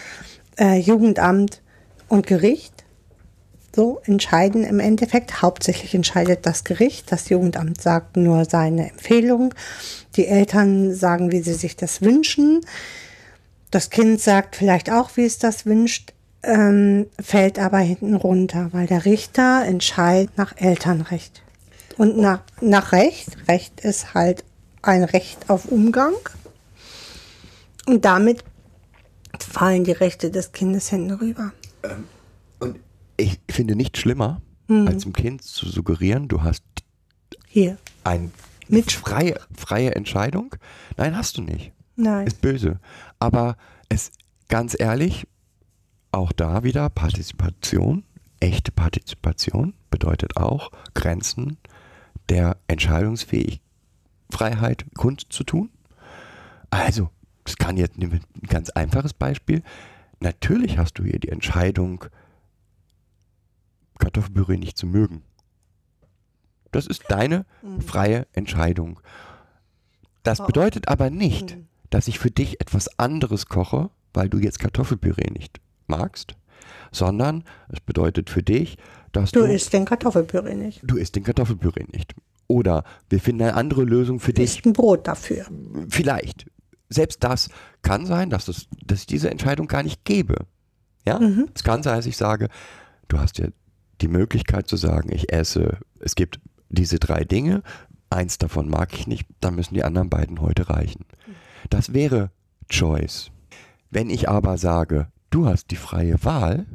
[0.57, 1.61] äh, Jugendamt
[2.09, 2.72] und Gericht.
[3.75, 5.41] So entscheiden im Endeffekt.
[5.41, 7.11] Hauptsächlich entscheidet das Gericht.
[7.11, 9.53] Das Jugendamt sagt nur seine Empfehlung.
[10.15, 12.61] Die Eltern sagen, wie sie sich das wünschen.
[13.71, 16.13] Das Kind sagt vielleicht auch, wie es das wünscht,
[16.43, 21.41] ähm, fällt aber hinten runter, weil der Richter entscheidet nach Elternrecht.
[21.97, 23.29] Und nach, nach Recht.
[23.47, 24.43] Recht ist halt
[24.83, 26.13] ein Recht auf Umgang.
[27.87, 28.43] Und damit
[29.39, 31.51] fallen die Rechte des Kindes hinten rüber.
[32.59, 32.79] Und
[33.17, 36.63] ich finde nichts schlimmer, als dem Kind zu suggerieren, du hast
[37.47, 37.77] Hier.
[38.03, 38.31] eine
[38.67, 40.55] Mit- freie, freie Entscheidung.
[40.97, 41.71] Nein, hast du nicht.
[41.95, 42.25] Nein.
[42.25, 42.79] Ist böse.
[43.19, 43.55] Aber
[43.89, 44.11] es,
[44.47, 45.27] ganz ehrlich,
[46.11, 48.03] auch da wieder Partizipation,
[48.39, 51.57] echte Partizipation bedeutet auch Grenzen
[52.29, 53.59] der Entscheidungsfähigkeit
[54.95, 55.69] kundzutun?
[56.69, 57.09] Also,
[57.43, 59.61] das kann jetzt ein ganz einfaches Beispiel.
[60.19, 62.05] Natürlich hast du hier die Entscheidung,
[64.17, 65.23] Kartoffelpüree nicht zu mögen.
[66.71, 67.45] Das ist deine
[67.85, 68.99] freie Entscheidung.
[70.23, 71.67] Das bedeutet aber nicht, Mhm.
[71.89, 76.35] dass ich für dich etwas anderes koche, weil du jetzt Kartoffelpüree nicht magst,
[76.91, 78.77] sondern es bedeutet für dich,
[79.11, 80.81] dass Du du, isst den Kartoffelpüree nicht.
[80.83, 82.15] du isst den Kartoffelpüree nicht.
[82.47, 84.43] Oder wir finden eine andere Lösung für dich.
[84.57, 85.45] isst ein Brot dafür.
[85.89, 86.49] Vielleicht.
[86.89, 87.49] Selbst das
[87.81, 90.45] kann sein, dass, es, dass ich diese Entscheidung gar nicht gebe.
[91.05, 91.19] Ja?
[91.19, 91.49] Mhm.
[91.55, 92.49] Es kann sein, dass ich sage,
[93.07, 93.47] du hast ja
[94.03, 97.63] die Möglichkeit zu sagen, ich esse, es gibt diese drei Dinge,
[98.09, 101.05] eins davon mag ich nicht, dann müssen die anderen beiden heute reichen.
[101.69, 102.29] Das wäre
[102.69, 103.31] Choice.
[103.89, 106.65] Wenn ich aber sage, du hast die freie Wahl,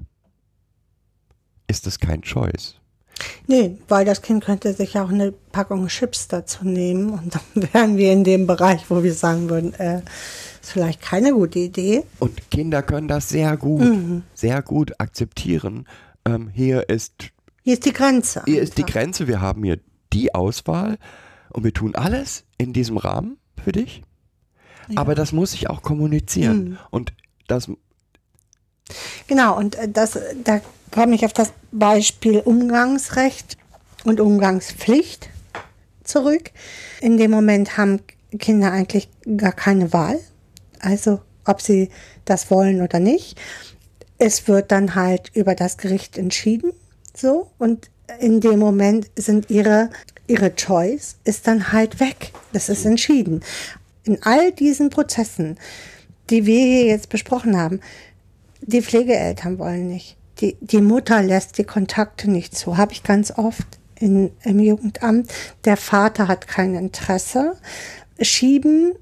[1.67, 2.77] ist das kein Choice.
[3.47, 7.97] Nee, weil das Kind könnte sich auch eine Packung Chips dazu nehmen und dann wären
[7.99, 10.01] wir in dem Bereich, wo wir sagen würden, äh,
[10.63, 12.05] ist vielleicht keine gute Idee.
[12.21, 15.87] Und Kinder können das sehr gut, sehr gut akzeptieren.
[16.35, 17.31] Ähm, hier ist
[17.63, 18.43] Hier ist die Grenze.
[18.45, 18.83] Hier ist die.
[18.83, 19.79] Grenze, wir haben hier
[20.13, 20.99] die Auswahl
[21.51, 24.03] und wir tun alles in diesem Rahmen für dich.
[24.95, 26.79] Aber das muss ich auch kommunizieren.
[26.91, 27.13] Und
[27.47, 27.69] das,
[29.27, 30.61] Genau, und äh, das, da
[30.91, 33.59] komme ich auf das Beispiel Umgangsrecht
[34.05, 35.29] und Umgangspflicht
[36.05, 36.51] zurück.
[37.01, 38.01] In dem Moment haben
[38.39, 40.19] Kinder eigentlich gar keine Wahl,
[40.81, 41.91] also ob sie
[42.25, 43.39] das wollen oder nicht.
[44.19, 46.73] Es wird dann halt über das Gericht entschieden,
[47.15, 47.91] so, und
[48.21, 49.91] in dem Moment sind ihre,
[50.27, 52.33] ihre Choice ist dann halt weg.
[52.53, 53.43] Das ist entschieden.
[54.05, 55.59] In all diesen Prozessen,
[56.31, 57.81] die wir hier jetzt besprochen haben,
[58.63, 60.17] die Pflegeeltern wollen nicht.
[60.41, 62.77] Die, die Mutter lässt die Kontakte nicht zu.
[62.77, 63.67] Habe ich ganz oft
[63.99, 65.31] in, im Jugendamt.
[65.65, 67.57] Der Vater hat kein Interesse.
[68.21, 68.95] Schieben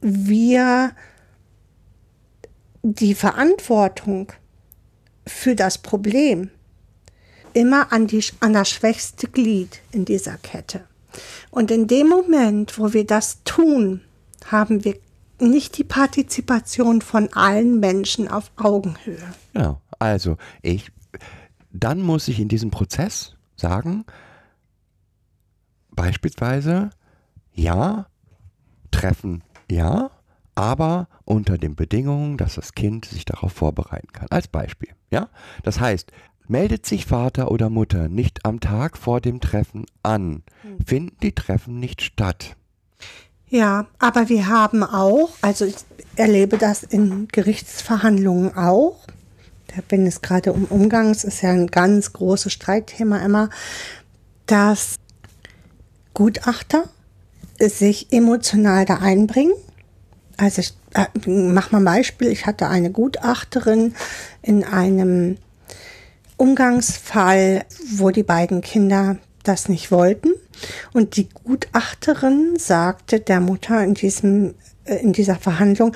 [0.00, 0.92] wir
[2.82, 4.32] die Verantwortung
[5.26, 6.50] für das Problem
[7.52, 10.84] immer an, die, an das schwächste Glied in dieser Kette.
[11.50, 14.02] Und in dem Moment, wo wir das tun,
[14.44, 14.96] haben wir
[15.40, 19.18] nicht die Partizipation von allen Menschen auf Augenhöhe.
[19.52, 19.80] genau.
[19.98, 20.92] Also, ich,
[21.70, 24.04] dann muss ich in diesem Prozess sagen,
[25.90, 26.90] beispielsweise,
[27.52, 28.06] ja,
[28.90, 30.10] treffen, ja,
[30.56, 34.26] aber unter den Bedingungen, dass das Kind sich darauf vorbereiten kann.
[34.30, 35.28] Als Beispiel, ja.
[35.62, 36.10] Das heißt,
[36.48, 40.42] meldet sich Vater oder Mutter nicht am Tag vor dem Treffen an,
[40.84, 42.56] finden die Treffen nicht statt.
[43.48, 45.76] Ja, aber wir haben auch, also ich
[46.16, 49.06] erlebe das in Gerichtsverhandlungen auch,
[49.88, 53.50] wenn es gerade um Umgangs ist ja ein ganz großes Streitthema immer,
[54.46, 54.96] dass
[56.14, 56.84] Gutachter
[57.60, 59.52] sich emotional da einbringen.
[60.36, 63.94] Also ich äh, mach mal ein Beispiel, ich hatte eine Gutachterin
[64.42, 65.38] in einem
[66.36, 70.30] Umgangsfall, wo die beiden Kinder das nicht wollten.
[70.92, 74.54] Und die Gutachterin sagte der Mutter in diesem
[74.86, 75.94] äh, in dieser Verhandlung,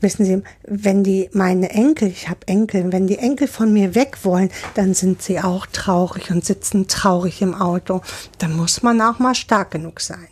[0.00, 4.18] wissen Sie, wenn die meine Enkel, ich habe Enkel, wenn die Enkel von mir weg
[4.24, 8.02] wollen, dann sind sie auch traurig und sitzen traurig im Auto.
[8.38, 10.28] Dann muss man auch mal stark genug sein.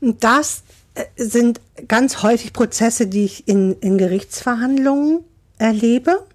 [0.00, 0.62] Und das
[1.16, 5.24] sind ganz häufig Prozesse, die ich in, in Gerichtsverhandlungen
[5.58, 6.26] erlebe,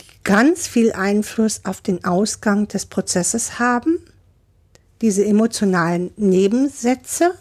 [0.00, 3.98] die ganz viel Einfluss auf den Ausgang des Prozesses haben
[5.02, 7.34] diese emotionalen Nebensätze.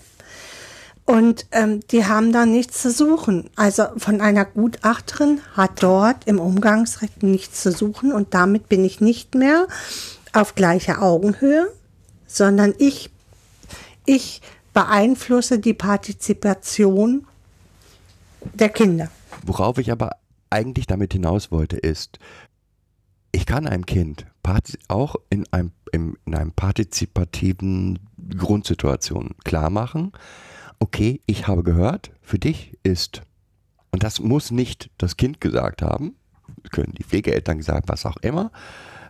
[1.05, 3.49] Und ähm, die haben da nichts zu suchen.
[3.55, 9.01] Also von einer Gutachterin hat dort im Umgangsrecht nichts zu suchen und damit bin ich
[9.01, 9.67] nicht mehr
[10.33, 11.71] auf gleicher Augenhöhe,
[12.25, 13.11] sondern ich,
[14.07, 14.41] ich
[14.75, 17.25] beeinflusse die Partizipation
[18.53, 19.09] der Kinder.
[19.43, 20.11] Worauf ich aber
[20.51, 22.19] eigentlich damit hinaus wollte, ist,
[23.31, 24.27] ich kann einem Kind
[24.87, 27.97] auch in einem, im, in einem partizipativen
[28.37, 30.11] Grundsituation klar machen,
[30.79, 33.23] okay, ich habe gehört, für dich ist,
[33.91, 36.15] und das muss nicht das Kind gesagt haben,
[36.71, 38.51] können die Pflegeeltern gesagt, was auch immer,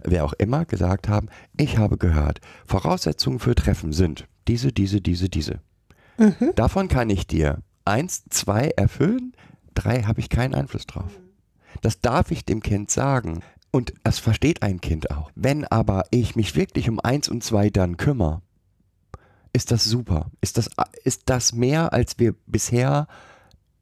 [0.03, 5.29] wer auch immer gesagt haben, ich habe gehört, Voraussetzungen für Treffen sind diese, diese, diese,
[5.29, 5.61] diese.
[6.55, 9.33] Davon kann ich dir eins, zwei erfüllen,
[9.73, 11.19] drei habe ich keinen Einfluss drauf.
[11.81, 13.41] Das darf ich dem Kind sagen.
[13.71, 15.29] Und das versteht ein Kind auch.
[15.35, 18.41] Wenn aber ich mich wirklich um eins und zwei dann kümmere,
[19.51, 20.31] ist das super.
[20.39, 20.69] Ist das,
[21.03, 23.07] ist das mehr, als wir bisher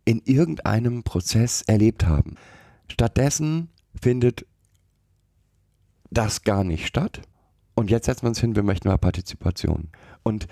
[0.05, 2.35] in irgendeinem Prozess erlebt haben.
[2.87, 4.45] Stattdessen findet
[6.09, 7.21] das gar nicht statt.
[7.75, 9.89] Und jetzt setzen wir uns hin, wir möchten mal Partizipation.
[10.23, 10.47] Und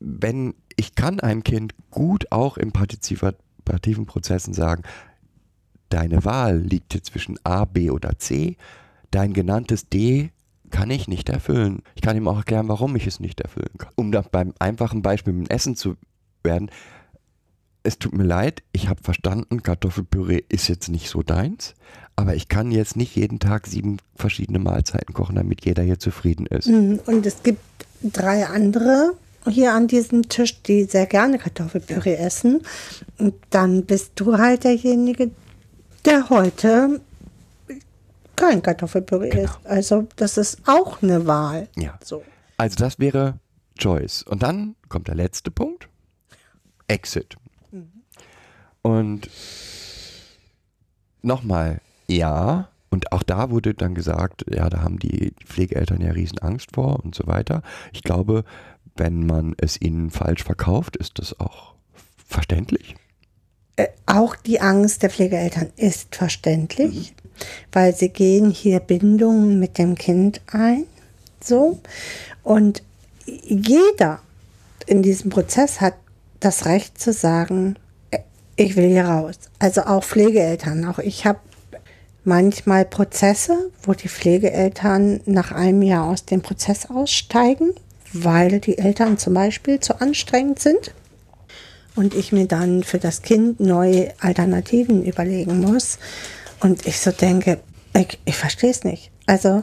[0.00, 4.82] wenn ich kann einem Kind gut auch in partizipativen Prozessen sagen,
[5.88, 8.56] deine Wahl liegt hier zwischen A, B oder C,
[9.10, 10.30] dein genanntes D
[10.70, 11.82] kann ich nicht erfüllen.
[11.94, 13.92] Ich kann ihm auch erklären, warum ich es nicht erfüllen kann.
[13.94, 15.96] Um da beim einfachen Beispiel mit dem Essen zu
[16.42, 16.70] werden,
[17.82, 21.74] es tut mir leid, ich habe verstanden, Kartoffelpüree ist jetzt nicht so deins,
[22.16, 26.46] aber ich kann jetzt nicht jeden Tag sieben verschiedene Mahlzeiten kochen, damit jeder hier zufrieden
[26.46, 26.66] ist.
[26.66, 26.98] Mhm.
[27.06, 29.12] Und es gibt drei andere
[29.48, 32.62] hier an diesem Tisch, die sehr gerne Kartoffelpüree essen.
[33.18, 35.30] Und dann bist du halt derjenige,
[36.04, 37.00] der heute
[38.34, 39.44] kein Kartoffelpüree Genau.
[39.44, 39.58] isst.
[39.64, 41.68] Also das ist auch eine Wahl.
[41.76, 41.98] Ja.
[42.04, 42.22] So.
[42.56, 43.38] Also das wäre
[43.78, 44.22] Choice.
[44.22, 45.88] Und dann kommt der letzte Punkt.
[46.88, 47.36] Exit.
[48.82, 49.28] Und
[51.22, 56.38] nochmal, ja, und auch da wurde dann gesagt, ja, da haben die Pflegeeltern ja riesen
[56.38, 57.60] Angst vor und so weiter.
[57.92, 58.42] Ich glaube,
[58.96, 61.74] wenn man es ihnen falsch verkauft, ist das auch
[62.26, 62.96] verständlich.
[63.76, 67.12] Äh, auch die Angst der Pflegeeltern ist verständlich,
[67.70, 70.84] weil sie gehen hier Bindungen mit dem Kind ein.
[71.44, 71.78] So.
[72.42, 72.82] Und
[73.26, 74.20] jeder
[74.86, 75.96] in diesem Prozess hat
[76.40, 77.76] das Recht zu sagen,
[78.10, 78.20] äh,
[78.56, 79.34] ich will hier raus.
[79.58, 80.86] Also auch Pflegeeltern.
[80.86, 81.40] Auch ich habe
[82.26, 87.72] manchmal Prozesse, wo die Pflegeeltern nach einem Jahr aus dem Prozess aussteigen,
[88.12, 90.92] weil die Eltern zum Beispiel zu anstrengend sind
[91.94, 95.98] und ich mir dann für das Kind neue Alternativen überlegen muss.
[96.60, 97.60] Und ich so denke,
[97.94, 99.10] ich, ich verstehe es nicht.
[99.26, 99.62] Also,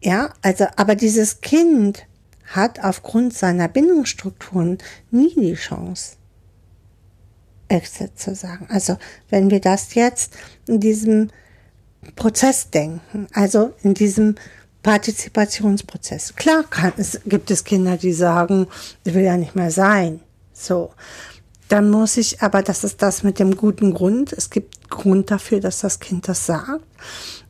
[0.00, 2.04] ja, also, aber dieses Kind
[2.46, 4.78] hat aufgrund seiner Bindungsstrukturen
[5.10, 6.16] nie die Chance,
[7.72, 8.66] Exit zu sagen.
[8.68, 8.96] Also,
[9.30, 10.34] wenn wir das jetzt
[10.66, 11.30] in diesem
[12.16, 14.34] Prozess denken, also in diesem
[14.82, 16.34] Partizipationsprozess.
[16.34, 18.66] Klar kann, es, gibt es Kinder, die sagen,
[19.04, 20.20] ich will ja nicht mehr sein.
[20.52, 20.90] So.
[21.68, 24.32] Dann muss ich, aber das ist das mit dem guten Grund.
[24.32, 26.82] Es gibt Grund dafür, dass das Kind das sagt.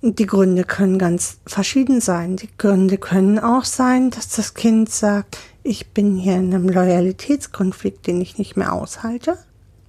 [0.00, 2.36] Und die Gründe können ganz verschieden sein.
[2.36, 8.06] Die Gründe können auch sein, dass das Kind sagt, ich bin hier in einem Loyalitätskonflikt,
[8.06, 9.38] den ich nicht mehr aushalte.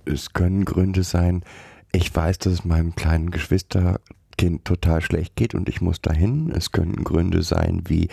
[0.05, 1.43] Es können Gründe sein,
[1.91, 6.51] ich weiß, dass es meinem kleinen Geschwisterkind total schlecht geht und ich muss dahin.
[6.51, 8.09] Es können Gründe sein wie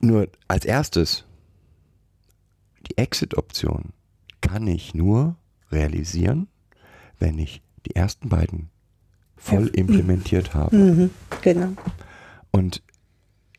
[0.00, 1.24] nur als erstes
[2.88, 3.92] die Exit-Option
[4.40, 5.36] kann ich nur
[5.70, 6.48] realisieren,
[7.18, 8.70] wenn ich die ersten beiden
[9.36, 10.76] voll implementiert habe.
[10.76, 11.10] Mhm,
[11.40, 11.72] genau.
[12.50, 12.82] Und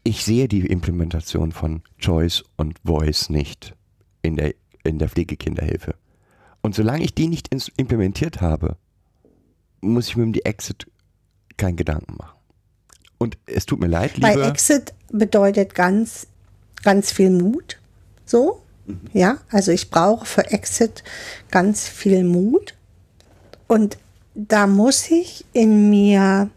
[0.04, 3.76] ich sehe die Implementation von Choice und Voice nicht
[4.22, 4.54] in der,
[4.84, 5.96] in der Pflegekinderhilfe.
[6.62, 8.78] Und solange ich die nicht implementiert habe,
[9.82, 10.88] muss ich mir um die Exit
[11.58, 12.38] keinen Gedanken machen.
[13.18, 14.46] Und es tut mir leid, Bei liebe.
[14.46, 16.28] Exit bedeutet ganz,
[16.84, 17.80] ganz viel Mut.
[18.26, 18.62] So.
[19.14, 21.04] Ja, also ich brauche für Exit
[21.52, 22.76] ganz viel Mut.
[23.68, 23.98] Und
[24.36, 26.50] da muss ich in mir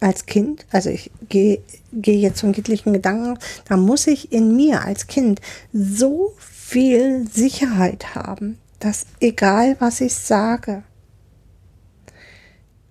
[0.00, 1.60] als Kind, also ich gehe
[1.92, 5.40] gehe jetzt zum kindlichen Gedanken, da muss ich in mir als Kind
[5.72, 6.34] so
[6.66, 10.82] viel Sicherheit haben, dass egal was ich sage,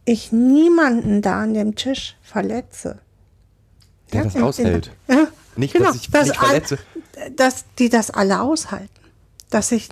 [0.05, 2.99] ich niemanden da an dem Tisch verletze.
[4.13, 4.91] der Ja, das in- in- aushält.
[5.09, 6.78] Ja, Nicht, genau, dass ich dass all- verletze.
[7.36, 8.89] dass die das alle aushalten.
[9.49, 9.89] Dass ich,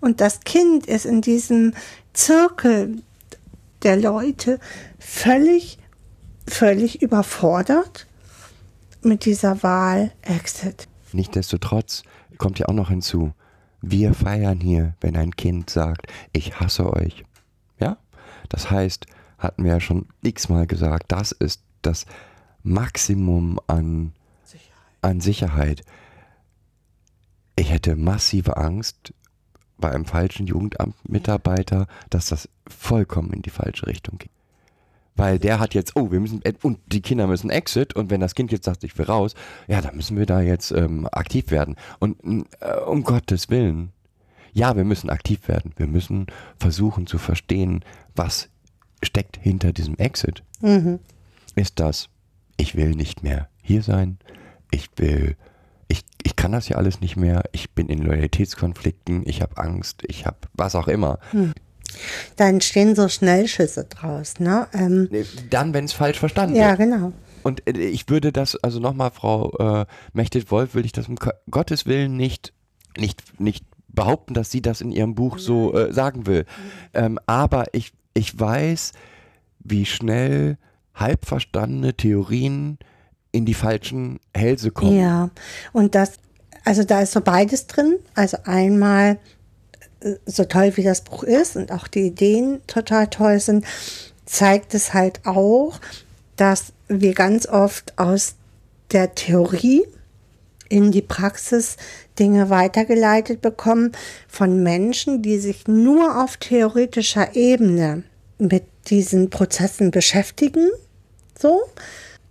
[0.00, 1.74] und das Kind ist in diesem
[2.12, 3.02] Zirkel
[3.82, 4.60] der Leute
[4.98, 5.78] völlig,
[6.46, 8.06] völlig überfordert
[9.02, 10.88] mit dieser Wahl Exit.
[11.12, 12.02] Nichtsdestotrotz
[12.44, 13.32] kommt ja auch noch hinzu,
[13.80, 17.24] wir feiern hier, wenn ein Kind sagt, ich hasse euch.
[17.80, 17.96] Ja?
[18.50, 19.06] Das heißt,
[19.38, 22.04] hatten wir ja schon x-mal gesagt, das ist das
[22.62, 24.12] Maximum an,
[25.00, 25.86] an Sicherheit.
[27.56, 29.14] Ich hätte massive Angst
[29.78, 34.30] bei einem falschen Jugendamtmitarbeiter, dass das vollkommen in die falsche Richtung geht.
[35.16, 38.34] Weil der hat jetzt, oh, wir müssen, und die Kinder müssen Exit, und wenn das
[38.34, 39.34] Kind jetzt sagt, ich will raus,
[39.68, 41.76] ja, dann müssen wir da jetzt ähm, aktiv werden.
[42.00, 42.16] Und
[42.60, 43.92] äh, um Gottes Willen,
[44.52, 45.72] ja, wir müssen aktiv werden.
[45.76, 46.26] Wir müssen
[46.58, 47.84] versuchen zu verstehen,
[48.16, 48.48] was
[49.02, 50.42] steckt hinter diesem Exit.
[51.54, 52.08] Ist das,
[52.56, 54.18] ich will nicht mehr hier sein,
[54.70, 55.36] ich will,
[55.88, 60.02] ich, ich kann das ja alles nicht mehr, ich bin in Loyalitätskonflikten, ich habe Angst,
[60.08, 61.18] ich habe was auch immer.
[62.36, 64.66] Da entstehen so Schnellschüsse draus, ne?
[64.72, 65.08] Ähm,
[65.50, 66.78] Dann, wenn es falsch verstanden ja, wird.
[66.78, 67.12] genau.
[67.42, 71.16] Und äh, ich würde das, also nochmal, Frau äh, Mechtet-Wolf, will ich das um
[71.50, 72.52] Gottes Willen nicht,
[72.96, 76.46] nicht, nicht behaupten, dass sie das in ihrem Buch so äh, sagen will.
[76.94, 78.92] Ähm, aber ich, ich weiß,
[79.60, 80.58] wie schnell
[80.94, 82.78] halb verstandene Theorien
[83.32, 84.96] in die falschen Hälse kommen.
[84.96, 85.30] Ja,
[85.72, 86.18] und das
[86.64, 87.98] also da ist so beides drin.
[88.14, 89.18] Also einmal,
[90.26, 93.64] so toll wie das Buch ist und auch die Ideen total toll sind,
[94.26, 95.80] zeigt es halt auch,
[96.36, 98.34] dass wir ganz oft aus
[98.92, 99.86] der Theorie
[100.68, 101.76] in die Praxis
[102.18, 103.92] Dinge weitergeleitet bekommen
[104.28, 108.04] von Menschen, die sich nur auf theoretischer Ebene
[108.38, 110.68] mit diesen Prozessen beschäftigen,
[111.38, 111.62] so,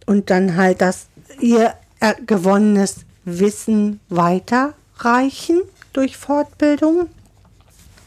[0.05, 1.07] und dann halt das
[1.39, 5.61] ihr äh, gewonnenes Wissen weiterreichen
[5.93, 7.07] durch Fortbildung.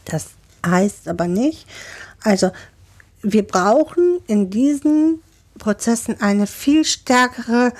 [0.07, 0.29] Das
[0.65, 1.67] heißt aber nicht,
[2.23, 2.51] also
[3.21, 5.21] wir brauchen in diesen
[5.57, 7.73] Prozessen eine viel stärkere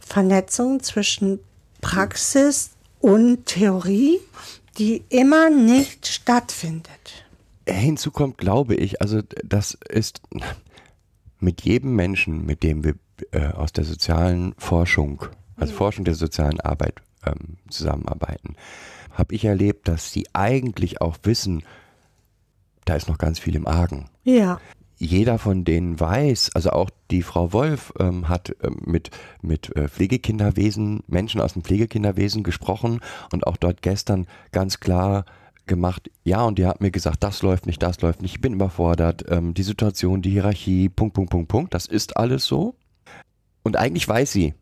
[0.00, 1.40] Vernetzung zwischen
[1.80, 2.70] Praxis
[3.00, 4.20] und Theorie,
[4.78, 7.24] die immer nicht stattfindet.
[7.66, 10.20] Hinzu kommt, glaube ich, also das ist
[11.38, 12.94] mit jedem Menschen, mit dem wir
[13.30, 15.24] äh, aus der sozialen Forschung,
[15.56, 18.56] also Forschung der sozialen Arbeit ähm, zusammenarbeiten,
[19.12, 21.62] habe ich erlebt, dass sie eigentlich auch wissen,
[22.84, 24.08] da ist noch ganz viel im Argen.
[24.24, 24.60] Ja.
[24.98, 29.10] Jeder von denen weiß, also auch die Frau Wolf ähm, hat ähm, mit,
[29.40, 33.00] mit äh, Pflegekinderwesen, Menschen aus dem Pflegekinderwesen gesprochen
[33.32, 35.24] und auch dort gestern ganz klar
[35.66, 38.54] gemacht, ja, und die hat mir gesagt, das läuft nicht, das läuft nicht, ich bin
[38.54, 42.76] überfordert, ähm, die Situation, die Hierarchie, Punkt, Punkt, Punkt, Punkt, das ist alles so.
[43.62, 44.54] Und eigentlich weiß sie,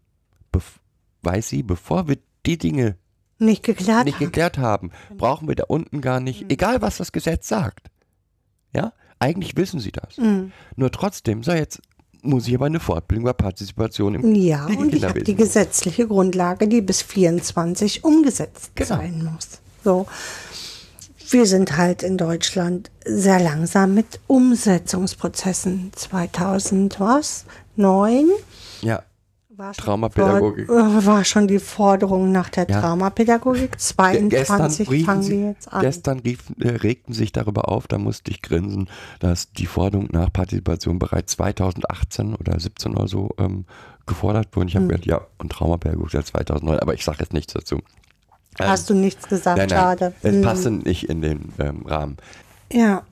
[1.22, 2.96] weiß sie, bevor wir die Dinge
[3.40, 6.50] nicht geklärt, nicht geklärt haben, brauchen wir da unten gar nicht, mhm.
[6.50, 7.88] egal was das Gesetz sagt.
[8.74, 10.16] Ja, eigentlich wissen sie das.
[10.18, 10.52] Mhm.
[10.76, 11.80] Nur trotzdem, so jetzt
[12.22, 16.68] muss ich aber eine Fortbildung über Partizipation im Ja, und ich habe die gesetzliche Grundlage,
[16.68, 18.88] die bis 24 umgesetzt genau.
[18.88, 19.60] sein muss.
[19.82, 20.06] So.
[21.30, 25.92] Wir sind halt in Deutschland sehr langsam mit Umsetzungsprozessen.
[25.94, 27.44] 2000 was?
[27.76, 28.28] 9
[28.82, 29.02] ja.
[29.60, 30.68] War Traumapädagogik.
[30.70, 32.80] War schon die Forderung nach der ja.
[32.80, 33.78] Traumapädagogik.
[33.78, 35.82] 22 gestern fangen Sie, wir jetzt an.
[35.82, 38.88] Gestern rief, äh, regten sich darüber auf, da musste ich grinsen,
[39.18, 43.66] dass die Forderung nach Partizipation bereits 2018 oder 17 oder so ähm,
[44.06, 44.68] gefordert wurde.
[44.68, 44.88] Ich habe hm.
[44.88, 47.80] gedacht, ja, und Traumapädagogik seit 2009, aber ich sage jetzt nichts dazu.
[48.58, 50.14] Hast ähm, du nichts gesagt, nein, nein, schade.
[50.22, 50.42] Es hm.
[50.42, 52.16] passte nicht in den ähm, Rahmen.
[52.72, 53.02] Ja.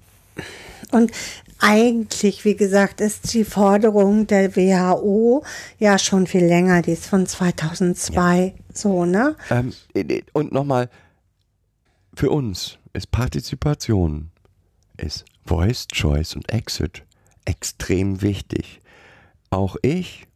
[0.92, 1.12] Und
[1.59, 5.44] eigentlich, wie gesagt, ist die Forderung der WHO
[5.78, 8.52] ja schon viel länger, die ist von 2002, ja.
[8.72, 9.36] so, ne?
[9.50, 9.72] Ähm,
[10.32, 10.88] und nochmal,
[12.14, 14.30] für uns ist Partizipation,
[14.96, 17.04] ist Voice, Choice und Exit
[17.44, 18.80] extrem wichtig.
[19.50, 20.26] Auch ich,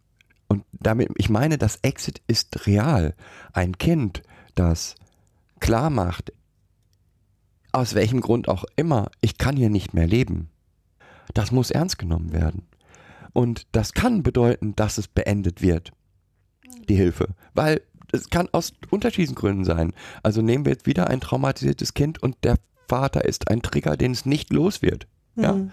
[0.48, 3.14] und damit, ich meine, das Exit ist real.
[3.52, 4.22] Ein Kind,
[4.54, 4.96] das
[5.60, 6.32] klar macht,
[7.72, 10.50] aus welchem Grund auch immer, ich kann hier nicht mehr leben.
[11.34, 12.66] Das muss ernst genommen werden.
[13.32, 15.92] Und das kann bedeuten, dass es beendet wird,
[16.88, 17.28] die Hilfe.
[17.54, 17.80] Weil
[18.12, 19.94] es kann aus unterschiedlichen Gründen sein.
[20.22, 22.56] Also nehmen wir jetzt wieder ein traumatisiertes Kind und der
[22.88, 25.06] Vater ist ein Trigger, den es nicht los wird.
[25.34, 25.54] Ja?
[25.54, 25.72] Mhm.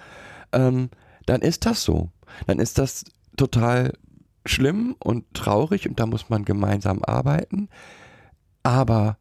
[0.53, 0.89] Ähm,
[1.25, 2.09] dann ist das so.
[2.47, 3.03] Dann ist das
[3.35, 3.93] total
[4.45, 7.69] schlimm und traurig und da muss man gemeinsam arbeiten.
[8.63, 9.17] Aber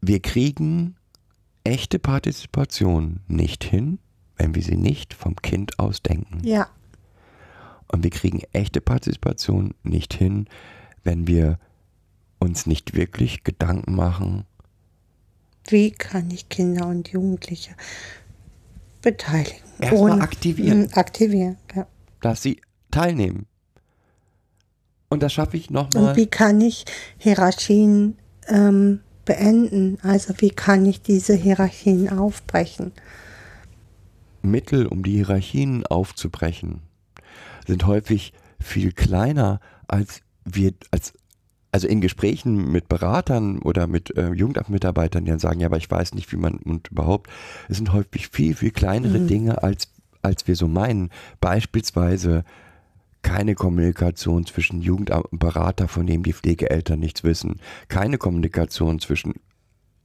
[0.00, 0.96] wir kriegen
[1.64, 3.98] echte Partizipation nicht hin,
[4.36, 6.40] wenn wir sie nicht vom Kind aus denken.
[6.44, 6.68] Ja.
[7.88, 10.48] Und wir kriegen echte Partizipation nicht hin,
[11.02, 11.58] wenn wir
[12.38, 14.44] uns nicht wirklich Gedanken machen.
[15.68, 17.74] Wie kann ich Kinder und Jugendliche
[19.00, 19.62] beteiligen?
[19.78, 20.92] Erstmal aktivieren.
[20.92, 21.86] Aktivieren, ja.
[22.20, 22.60] Dass sie
[22.90, 23.46] teilnehmen.
[25.08, 26.10] Und das schaffe ich nochmal.
[26.10, 26.84] Und wie kann ich
[27.18, 28.18] Hierarchien
[28.48, 29.98] ähm, beenden?
[30.02, 32.92] Also wie kann ich diese Hierarchien aufbrechen?
[34.44, 36.80] Mittel, um die Hierarchien aufzubrechen,
[37.66, 41.12] sind häufig viel kleiner, als wir, als,
[41.72, 45.90] also in Gesprächen mit Beratern oder mit äh, Jugendamtmitarbeitern, die dann sagen, ja, aber ich
[45.90, 47.30] weiß nicht, wie man, und überhaupt,
[47.68, 49.26] es sind häufig viel, viel kleinere mhm.
[49.26, 49.88] Dinge, als,
[50.22, 51.10] als wir so meinen.
[51.40, 52.44] Beispielsweise
[53.22, 57.56] keine Kommunikation zwischen Jugendamt und Berater, von dem die Pflegeeltern nichts wissen.
[57.88, 59.34] Keine Kommunikation zwischen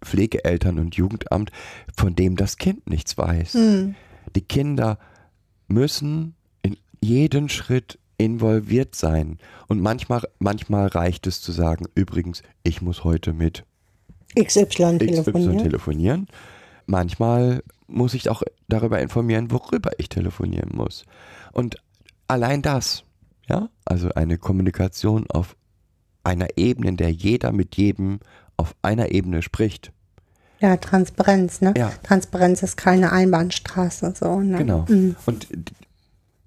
[0.01, 1.51] Pflegeeltern und Jugendamt,
[1.95, 3.53] von dem das Kind nichts weiß.
[3.55, 3.95] Mhm.
[4.35, 4.97] Die Kinder
[5.67, 9.37] müssen in jeden Schritt involviert sein.
[9.67, 13.63] Und manchmal, manchmal reicht es zu sagen, übrigens, ich muss heute mit
[14.37, 15.57] XY telefonieren.
[15.57, 16.27] XY telefonieren.
[16.85, 21.05] Manchmal muss ich auch darüber informieren, worüber ich telefonieren muss.
[21.53, 21.77] Und
[22.27, 23.03] allein das,
[23.47, 25.55] ja, also eine Kommunikation auf
[26.23, 28.19] einer Ebene, in der jeder mit jedem
[28.57, 29.91] auf einer Ebene spricht,
[30.59, 31.73] ja, Transparenz, ne?
[31.77, 31.91] Ja.
[32.03, 34.57] Transparenz ist keine Einbahnstraße, so, ne?
[34.57, 34.85] Genau.
[34.87, 35.15] Mhm.
[35.25, 35.47] Und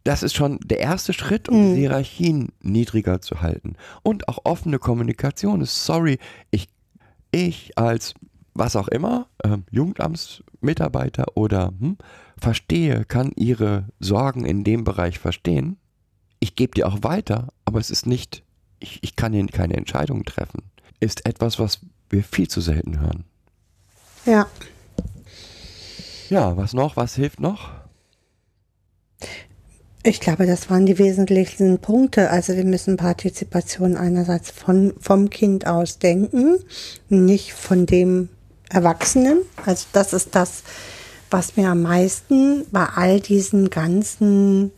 [0.05, 1.74] das ist schon der erste Schritt, um mhm.
[1.74, 3.76] die Hierarchien niedriger zu halten.
[4.02, 6.18] Und auch offene Kommunikation ist, sorry,
[6.51, 6.68] ich,
[7.30, 8.14] ich als
[8.55, 11.97] was auch immer, äh, Jugendamtsmitarbeiter oder hm,
[12.39, 15.78] verstehe, kann ihre Sorgen in dem Bereich verstehen.
[16.39, 18.43] Ich gebe die auch weiter, aber es ist nicht,
[18.78, 20.62] ich, ich kann ihnen keine Entscheidung treffen.
[21.01, 21.80] Ist etwas, was
[22.10, 23.24] wir viel zu selten hören.
[24.24, 24.47] Ja.
[26.28, 26.97] Ja, was noch?
[26.97, 27.70] Was hilft noch?
[30.05, 32.31] Ich glaube, das waren die wesentlichsten Punkte.
[32.31, 36.59] Also wir müssen Partizipation einerseits von, vom Kind aus denken,
[37.09, 38.28] nicht von dem
[38.69, 39.43] Erwachsenen.
[39.65, 40.65] Also das ist das,
[41.31, 44.73] was mir am meisten bei all diesen ganzen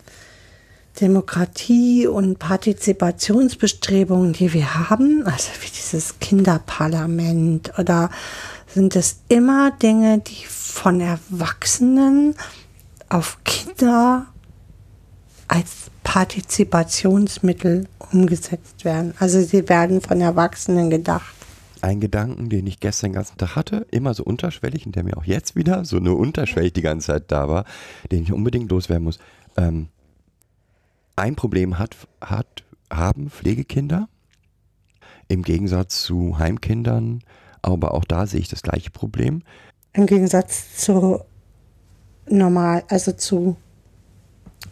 [1.00, 8.10] Demokratie- und Partizipationsbestrebungen, die wir haben, also wie dieses Kinderparlament oder
[8.74, 12.34] sind es immer Dinge, die von Erwachsenen
[13.08, 14.26] auf Kinder
[15.46, 19.14] als Partizipationsmittel umgesetzt werden.
[19.20, 21.34] Also sie werden von Erwachsenen gedacht.
[21.82, 25.16] Ein Gedanken, den ich gestern den ganzen Tag hatte, immer so unterschwellig und der mir
[25.16, 27.66] auch jetzt wieder so nur unterschwellig die ganze Zeit da war,
[28.10, 29.18] den ich unbedingt loswerden muss.
[29.56, 29.88] Ähm,
[31.14, 34.08] ein Problem hat, hat, haben Pflegekinder
[35.28, 37.22] im Gegensatz zu Heimkindern,
[37.64, 39.42] aber auch da sehe ich das gleiche Problem.
[39.92, 41.20] Im Gegensatz zu
[42.28, 43.56] normal, also zu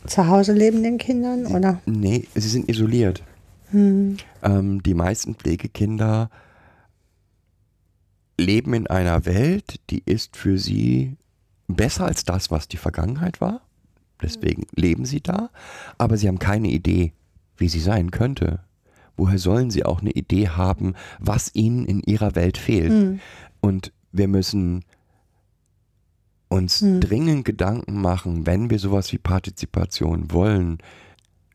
[0.06, 1.80] zu Hause lebenden Kindern, oder?
[1.86, 3.22] Nee, sie sind isoliert.
[3.70, 4.16] Hm.
[4.42, 6.30] Ähm, die meisten Pflegekinder
[8.38, 11.16] leben in einer Welt, die ist für sie
[11.68, 13.60] besser als das, was die Vergangenheit war.
[14.22, 15.50] Deswegen leben sie da,
[15.98, 17.12] aber sie haben keine Idee,
[17.56, 18.60] wie sie sein könnte.
[19.16, 22.90] Woher sollen sie auch eine Idee haben, was ihnen in ihrer Welt fehlt?
[22.90, 23.20] Hm.
[23.60, 24.84] Und wir müssen
[26.48, 27.00] uns hm.
[27.00, 30.78] dringend Gedanken machen, wenn wir sowas wie Partizipation wollen,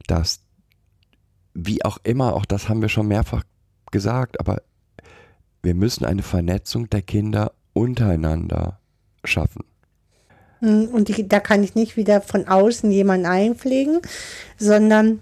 [0.07, 0.41] dass,
[1.53, 3.43] wie auch immer, auch das haben wir schon mehrfach
[3.91, 4.61] gesagt, aber
[5.63, 8.79] wir müssen eine Vernetzung der Kinder untereinander
[9.23, 9.63] schaffen.
[10.59, 14.01] Hm, und die, da kann ich nicht wieder von außen jemanden einpflegen,
[14.57, 15.19] sondern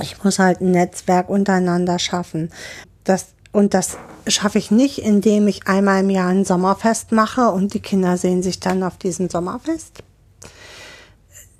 [0.00, 2.50] ich muss halt ein Netzwerk untereinander schaffen.
[3.04, 3.96] Das und das
[4.26, 8.42] schaffe ich nicht, indem ich einmal im Jahr ein Sommerfest mache und die Kinder sehen
[8.42, 10.02] sich dann auf diesem Sommerfest.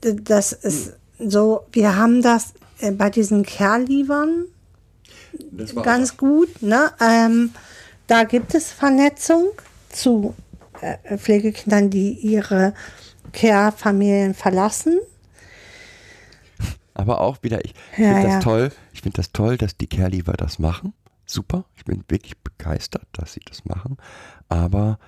[0.00, 4.46] Das ist so, wir haben das äh, bei diesen Kerlivern
[5.82, 6.62] ganz gut.
[6.62, 6.90] Ne?
[7.00, 7.52] Ähm,
[8.06, 9.50] da gibt es Vernetzung
[9.88, 10.34] zu
[10.80, 12.74] äh, Pflegekindern, die ihre
[13.32, 14.98] Care-Familien verlassen.
[16.94, 18.40] Aber auch wieder, ich ja, finde das ja.
[18.40, 20.94] toll, ich finde das toll, dass die Kerliver das machen
[21.26, 21.64] super.
[21.76, 23.96] Ich bin wirklich begeistert, dass sie das machen.
[24.48, 24.98] Aber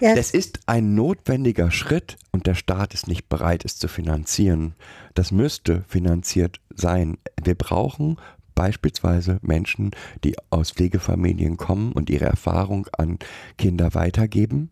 [0.00, 0.18] yes.
[0.18, 4.74] es ist ein notwendiger Schritt und der Staat ist nicht bereit, es zu finanzieren.
[5.14, 7.18] Das müsste finanziert sein.
[7.42, 8.16] Wir brauchen
[8.54, 9.90] beispielsweise Menschen,
[10.22, 13.18] die aus Pflegefamilien kommen und ihre Erfahrung an
[13.58, 14.70] Kinder weitergeben.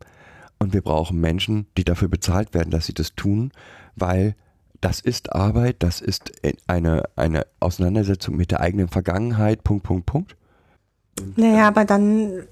[0.59, 3.51] Und wir brauchen Menschen, die dafür bezahlt werden, dass sie das tun,
[3.97, 4.37] weil
[4.83, 6.33] das ist Arbeit, das ist
[6.67, 10.37] eine, eine Auseinandersetzung mit der eigenen Vergangenheit, Punkt, Punkt, Punkt.
[11.37, 12.43] Naja, aber dann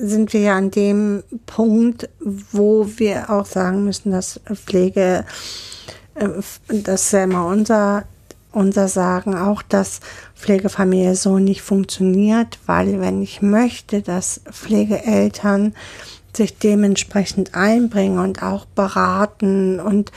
[0.00, 5.24] sind wir ja an dem Punkt, wo wir auch sagen müssen, dass Pflege,
[6.14, 6.28] äh,
[6.68, 8.04] das ist ja immer unser,
[8.50, 10.00] unser Sagen auch, dass
[10.34, 15.74] Pflegefamilie so nicht funktioniert, weil wenn ich möchte, dass Pflegeeltern
[16.34, 20.12] sich dementsprechend einbringen und auch beraten und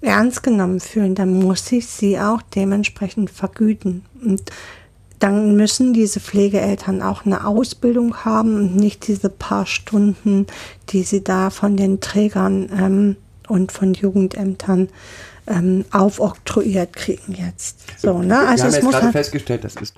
[0.00, 4.04] ernst genommen fühlen, dann muss ich sie auch dementsprechend vergüten.
[4.24, 4.42] Und
[5.18, 10.46] dann müssen diese Pflegeeltern auch eine Ausbildung haben und nicht diese paar Stunden,
[10.90, 13.16] die sie da von den Trägern ähm,
[13.48, 14.88] und von Jugendämtern
[15.48, 17.78] ähm, aufoktroyiert kriegen jetzt.
[17.98, 18.38] So, ne?
[18.38, 19.94] Also Wir haben jetzt gerade halt festgestellt, das ist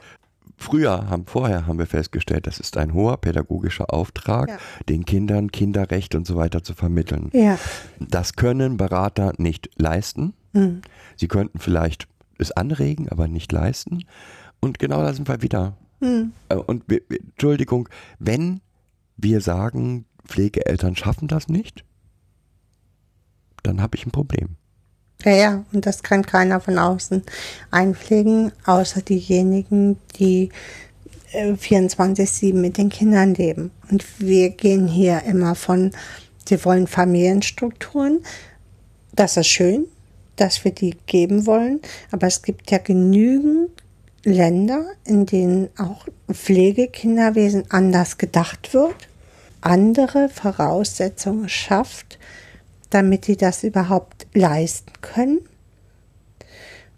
[0.61, 4.59] Früher haben, vorher haben wir festgestellt, das ist ein hoher pädagogischer Auftrag, ja.
[4.91, 7.31] den Kindern Kinderrecht und so weiter zu vermitteln.
[7.33, 7.59] Ja.
[7.99, 10.35] Das können Berater nicht leisten.
[10.53, 10.83] Mhm.
[11.17, 14.05] Sie könnten vielleicht es anregen, aber nicht leisten.
[14.61, 15.79] Und genau da sind wir wieder.
[16.01, 16.33] Mhm.
[16.67, 17.89] Und Entschuldigung,
[18.19, 18.61] wenn
[19.17, 21.87] wir sagen, Pflegeeltern schaffen das nicht,
[23.63, 24.57] dann habe ich ein Problem.
[25.25, 27.23] Ja, ja, und das kann keiner von außen
[27.71, 30.51] einpflegen, außer diejenigen, die
[31.35, 33.71] 24-7 äh, mit den Kindern leben.
[33.91, 35.91] Und wir gehen hier immer von,
[36.49, 38.21] sie wollen Familienstrukturen.
[39.15, 39.87] Das ist schön,
[40.37, 41.81] dass wir die geben wollen,
[42.11, 43.71] aber es gibt ja genügend
[44.25, 49.09] Länder, in denen auch Pflegekinderwesen anders gedacht wird,
[49.61, 52.19] andere Voraussetzungen schafft,
[52.91, 55.41] damit sie das überhaupt leisten können.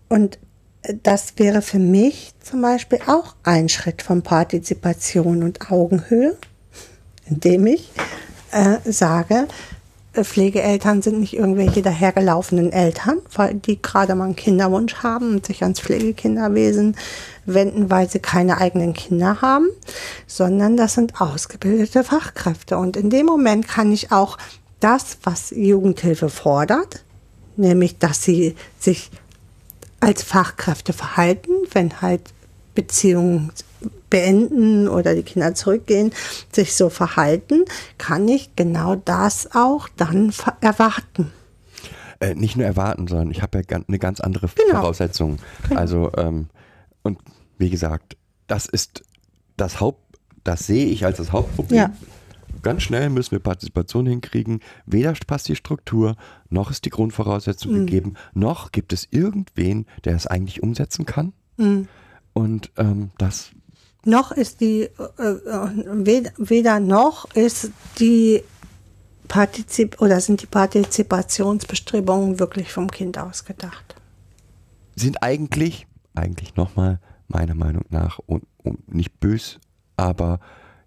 [0.09, 0.39] Und
[1.03, 6.37] das wäre für mich zum Beispiel auch ein Schritt von Partizipation und Augenhöhe,
[7.27, 7.91] indem ich
[8.51, 9.47] äh, sage,
[10.13, 15.47] äh, Pflegeeltern sind nicht irgendwelche dahergelaufenen Eltern, weil die gerade mal einen Kinderwunsch haben und
[15.47, 16.97] sich ans Pflegekinderwesen
[17.47, 19.69] wenden, weil sie keine eigenen Kinder haben,
[20.27, 22.77] sondern das sind ausgebildete Fachkräfte.
[22.77, 24.37] Und in dem Moment kann ich auch
[24.83, 27.05] das, was Jugendhilfe fordert,
[27.57, 29.11] nämlich dass sie sich
[30.01, 32.23] als Fachkräfte verhalten, wenn halt
[32.75, 33.53] Beziehungen
[34.11, 36.13] beenden oder die Kinder zurückgehen,
[36.53, 37.65] sich so verhalten,
[37.99, 41.33] kann ich genau das auch dann erwarten.
[42.21, 44.81] Äh, nicht nur erwarten, sondern ich habe ja eine ganz andere genau.
[44.81, 45.39] Voraussetzung.
[45.69, 45.81] Genau.
[45.81, 46.49] Also, ähm,
[47.03, 47.19] und
[47.59, 49.03] wie gesagt, das ist
[49.57, 51.79] das Haupt, das sehe ich als das Hauptproblem.
[51.79, 51.91] Ja.
[52.63, 54.61] Ganz schnell müssen wir Partizipation hinkriegen.
[54.87, 56.17] Weder passt die Struktur,
[56.49, 57.87] noch ist die Grundvoraussetzung mhm.
[57.87, 61.33] gegeben, noch gibt es irgendwen, der es eigentlich umsetzen kann.
[61.57, 61.89] Mhm.
[62.33, 63.51] Und ähm, das.
[64.05, 68.43] Noch ist die, äh, äh weder noch ist die
[69.29, 73.95] Partizip oder sind die Partizipationsbestrebungen wirklich vom Kind ausgedacht?
[74.97, 79.59] Sind eigentlich, eigentlich nochmal, meiner Meinung nach, und, und nicht bös,
[79.97, 80.41] aber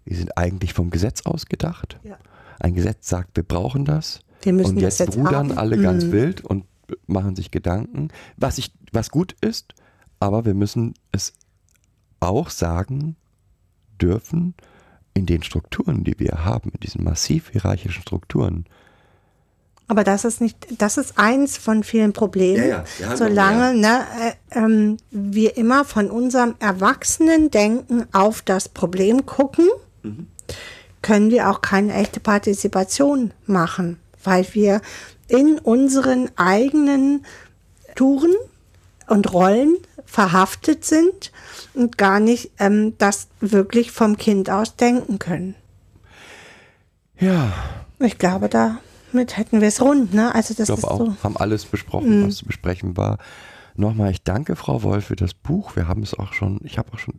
[0.06, 1.98] die sind eigentlich vom Gesetz ausgedacht.
[2.02, 2.16] Ja.
[2.58, 4.20] Ein Gesetz sagt, wir brauchen das.
[4.42, 5.58] Wir müssen und jetzt, jetzt rudern haben.
[5.58, 6.12] alle ganz mhm.
[6.12, 6.64] wild und
[7.06, 9.74] machen sich Gedanken, was, ich, was gut ist,
[10.20, 11.32] aber wir müssen es
[12.20, 13.16] auch sagen
[14.00, 14.54] dürfen,
[15.14, 18.66] in den Strukturen, die wir haben, in diesen massiv hierarchischen Strukturen.
[19.88, 22.68] Aber das ist nicht, das ist eins von vielen Problemen.
[22.68, 24.00] Ja, ja, solange ne,
[24.50, 29.66] äh, äh, wir immer von unserem Erwachsenen-Denken auf das Problem gucken
[31.02, 34.80] können wir auch keine echte Partizipation machen, weil wir
[35.28, 37.24] in unseren eigenen
[37.94, 38.34] Touren
[39.08, 41.32] und Rollen verhaftet sind
[41.74, 45.54] und gar nicht ähm, das wirklich vom Kind aus denken können.
[47.18, 47.52] Ja.
[47.98, 50.34] Ich glaube, damit hätten wir es rund, ne?
[50.34, 51.16] Also das ich glaube auch, so.
[51.22, 52.26] haben alles besprochen, mhm.
[52.26, 53.18] was zu besprechen war.
[53.74, 55.76] Nochmal, ich danke Frau Wolf für das Buch.
[55.76, 57.14] Wir haben es auch schon, ich habe auch schon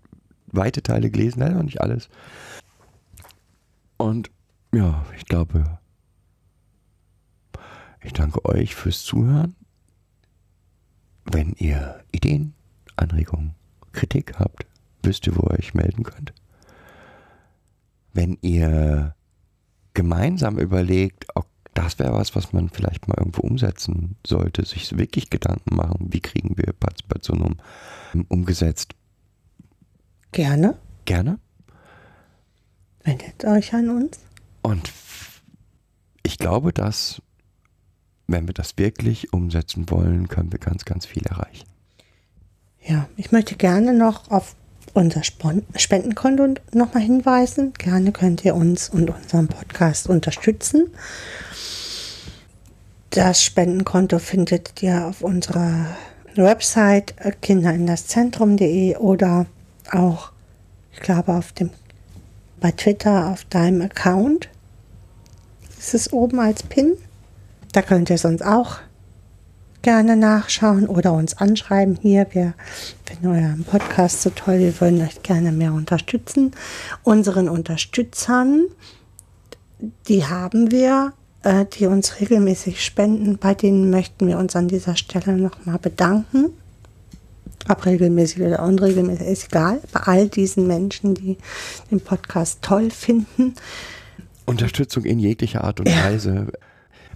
[0.47, 2.09] weite Teile gelesen, leider noch nicht alles.
[3.97, 4.31] Und
[4.73, 5.79] ja, ich glaube,
[8.01, 9.55] ich danke euch fürs Zuhören.
[11.25, 12.53] Wenn ihr Ideen,
[12.95, 13.55] Anregungen,
[13.91, 14.65] Kritik habt,
[15.03, 16.33] wisst ihr, wo ihr euch melden könnt.
[18.13, 19.15] Wenn ihr
[19.93, 25.29] gemeinsam überlegt, auch das wäre was, was man vielleicht mal irgendwo umsetzen sollte, sich wirklich
[25.29, 28.95] Gedanken machen, wie kriegen wir Partizipation um, umgesetzt.
[30.31, 30.77] Gerne.
[31.05, 31.39] Gerne.
[33.07, 34.19] Wendet euch an uns.
[34.63, 34.91] Und
[36.23, 37.21] ich glaube, dass,
[38.27, 41.65] wenn wir das wirklich umsetzen wollen, können wir ganz, ganz viel erreichen.
[42.83, 44.57] Ja, ich möchte gerne noch auf
[44.93, 47.71] unser Spendenkonto nochmal hinweisen.
[47.77, 50.87] Gerne könnt ihr uns und unseren Podcast unterstützen.
[53.11, 55.95] Das Spendenkonto findet ihr auf unserer
[56.35, 59.45] Website kinderindasszentrum.de oder
[59.93, 60.33] auch,
[60.91, 61.69] ich glaube, auf dem
[62.59, 64.49] bei Twitter auf deinem Account.
[65.77, 66.93] Ist es oben als Pin?
[67.71, 68.77] Da könnt ihr sonst auch
[69.81, 72.27] gerne nachschauen oder uns anschreiben hier.
[72.31, 72.55] Wir
[73.05, 74.59] finden euren Podcast so toll.
[74.59, 76.51] Wir würden euch gerne mehr unterstützen.
[77.03, 78.65] Unseren Unterstützern,
[80.07, 81.13] die haben wir,
[81.43, 83.37] äh, die uns regelmäßig spenden.
[83.37, 86.49] Bei denen möchten wir uns an dieser Stelle nochmal bedanken.
[87.69, 89.81] Ob regelmäßig oder unregelmäßig, ist egal.
[89.91, 91.37] Bei all diesen Menschen, die
[91.91, 93.55] den Podcast toll finden.
[94.45, 96.05] Unterstützung in jeglicher Art und ja.
[96.05, 96.47] Weise.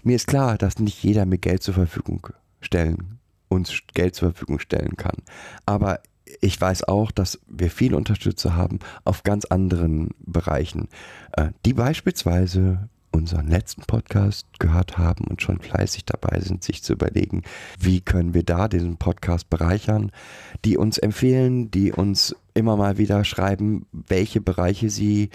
[0.03, 2.28] Mir ist klar, dass nicht jeder mir Geld zur Verfügung
[2.60, 5.18] stellen, uns Geld zur Verfügung stellen kann.
[5.65, 5.99] Aber
[6.41, 10.88] ich weiß auch, dass wir viele Unterstützer haben auf ganz anderen Bereichen,
[11.34, 16.94] äh, die beispielsweise unseren letzten Podcast gehört haben und schon fleißig dabei sind, sich zu
[16.94, 17.44] überlegen,
[17.80, 20.12] wie können wir da diesen Podcast bereichern,
[20.66, 25.30] die uns empfehlen, die uns immer mal wieder schreiben, welche Bereiche sie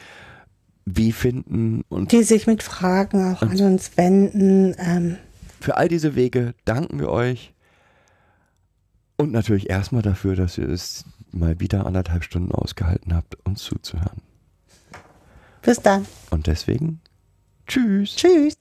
[0.84, 4.74] wie finden und die sich mit Fragen auch an uns wenden.
[4.78, 5.16] Ähm.
[5.60, 7.52] Für all diese Wege danken wir euch
[9.16, 14.22] und natürlich erstmal dafür, dass ihr es mal wieder anderthalb Stunden ausgehalten habt, uns zuzuhören.
[15.62, 16.06] Bis dann.
[16.30, 17.00] Und deswegen
[17.66, 18.16] Tschüss.
[18.16, 18.56] Tschüss.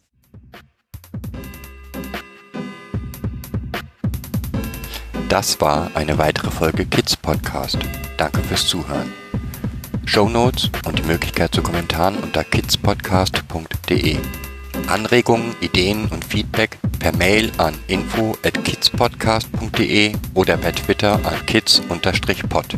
[5.30, 7.78] Das war eine weitere Folge Kids Podcast.
[8.18, 9.12] Danke fürs Zuhören.
[10.06, 14.18] Show Notes und die Möglichkeit zu Kommentaren unter kidspodcast.de.
[14.88, 22.78] Anregungen, Ideen und Feedback per Mail an info at kidspodcast.de oder per Twitter an kids-pod.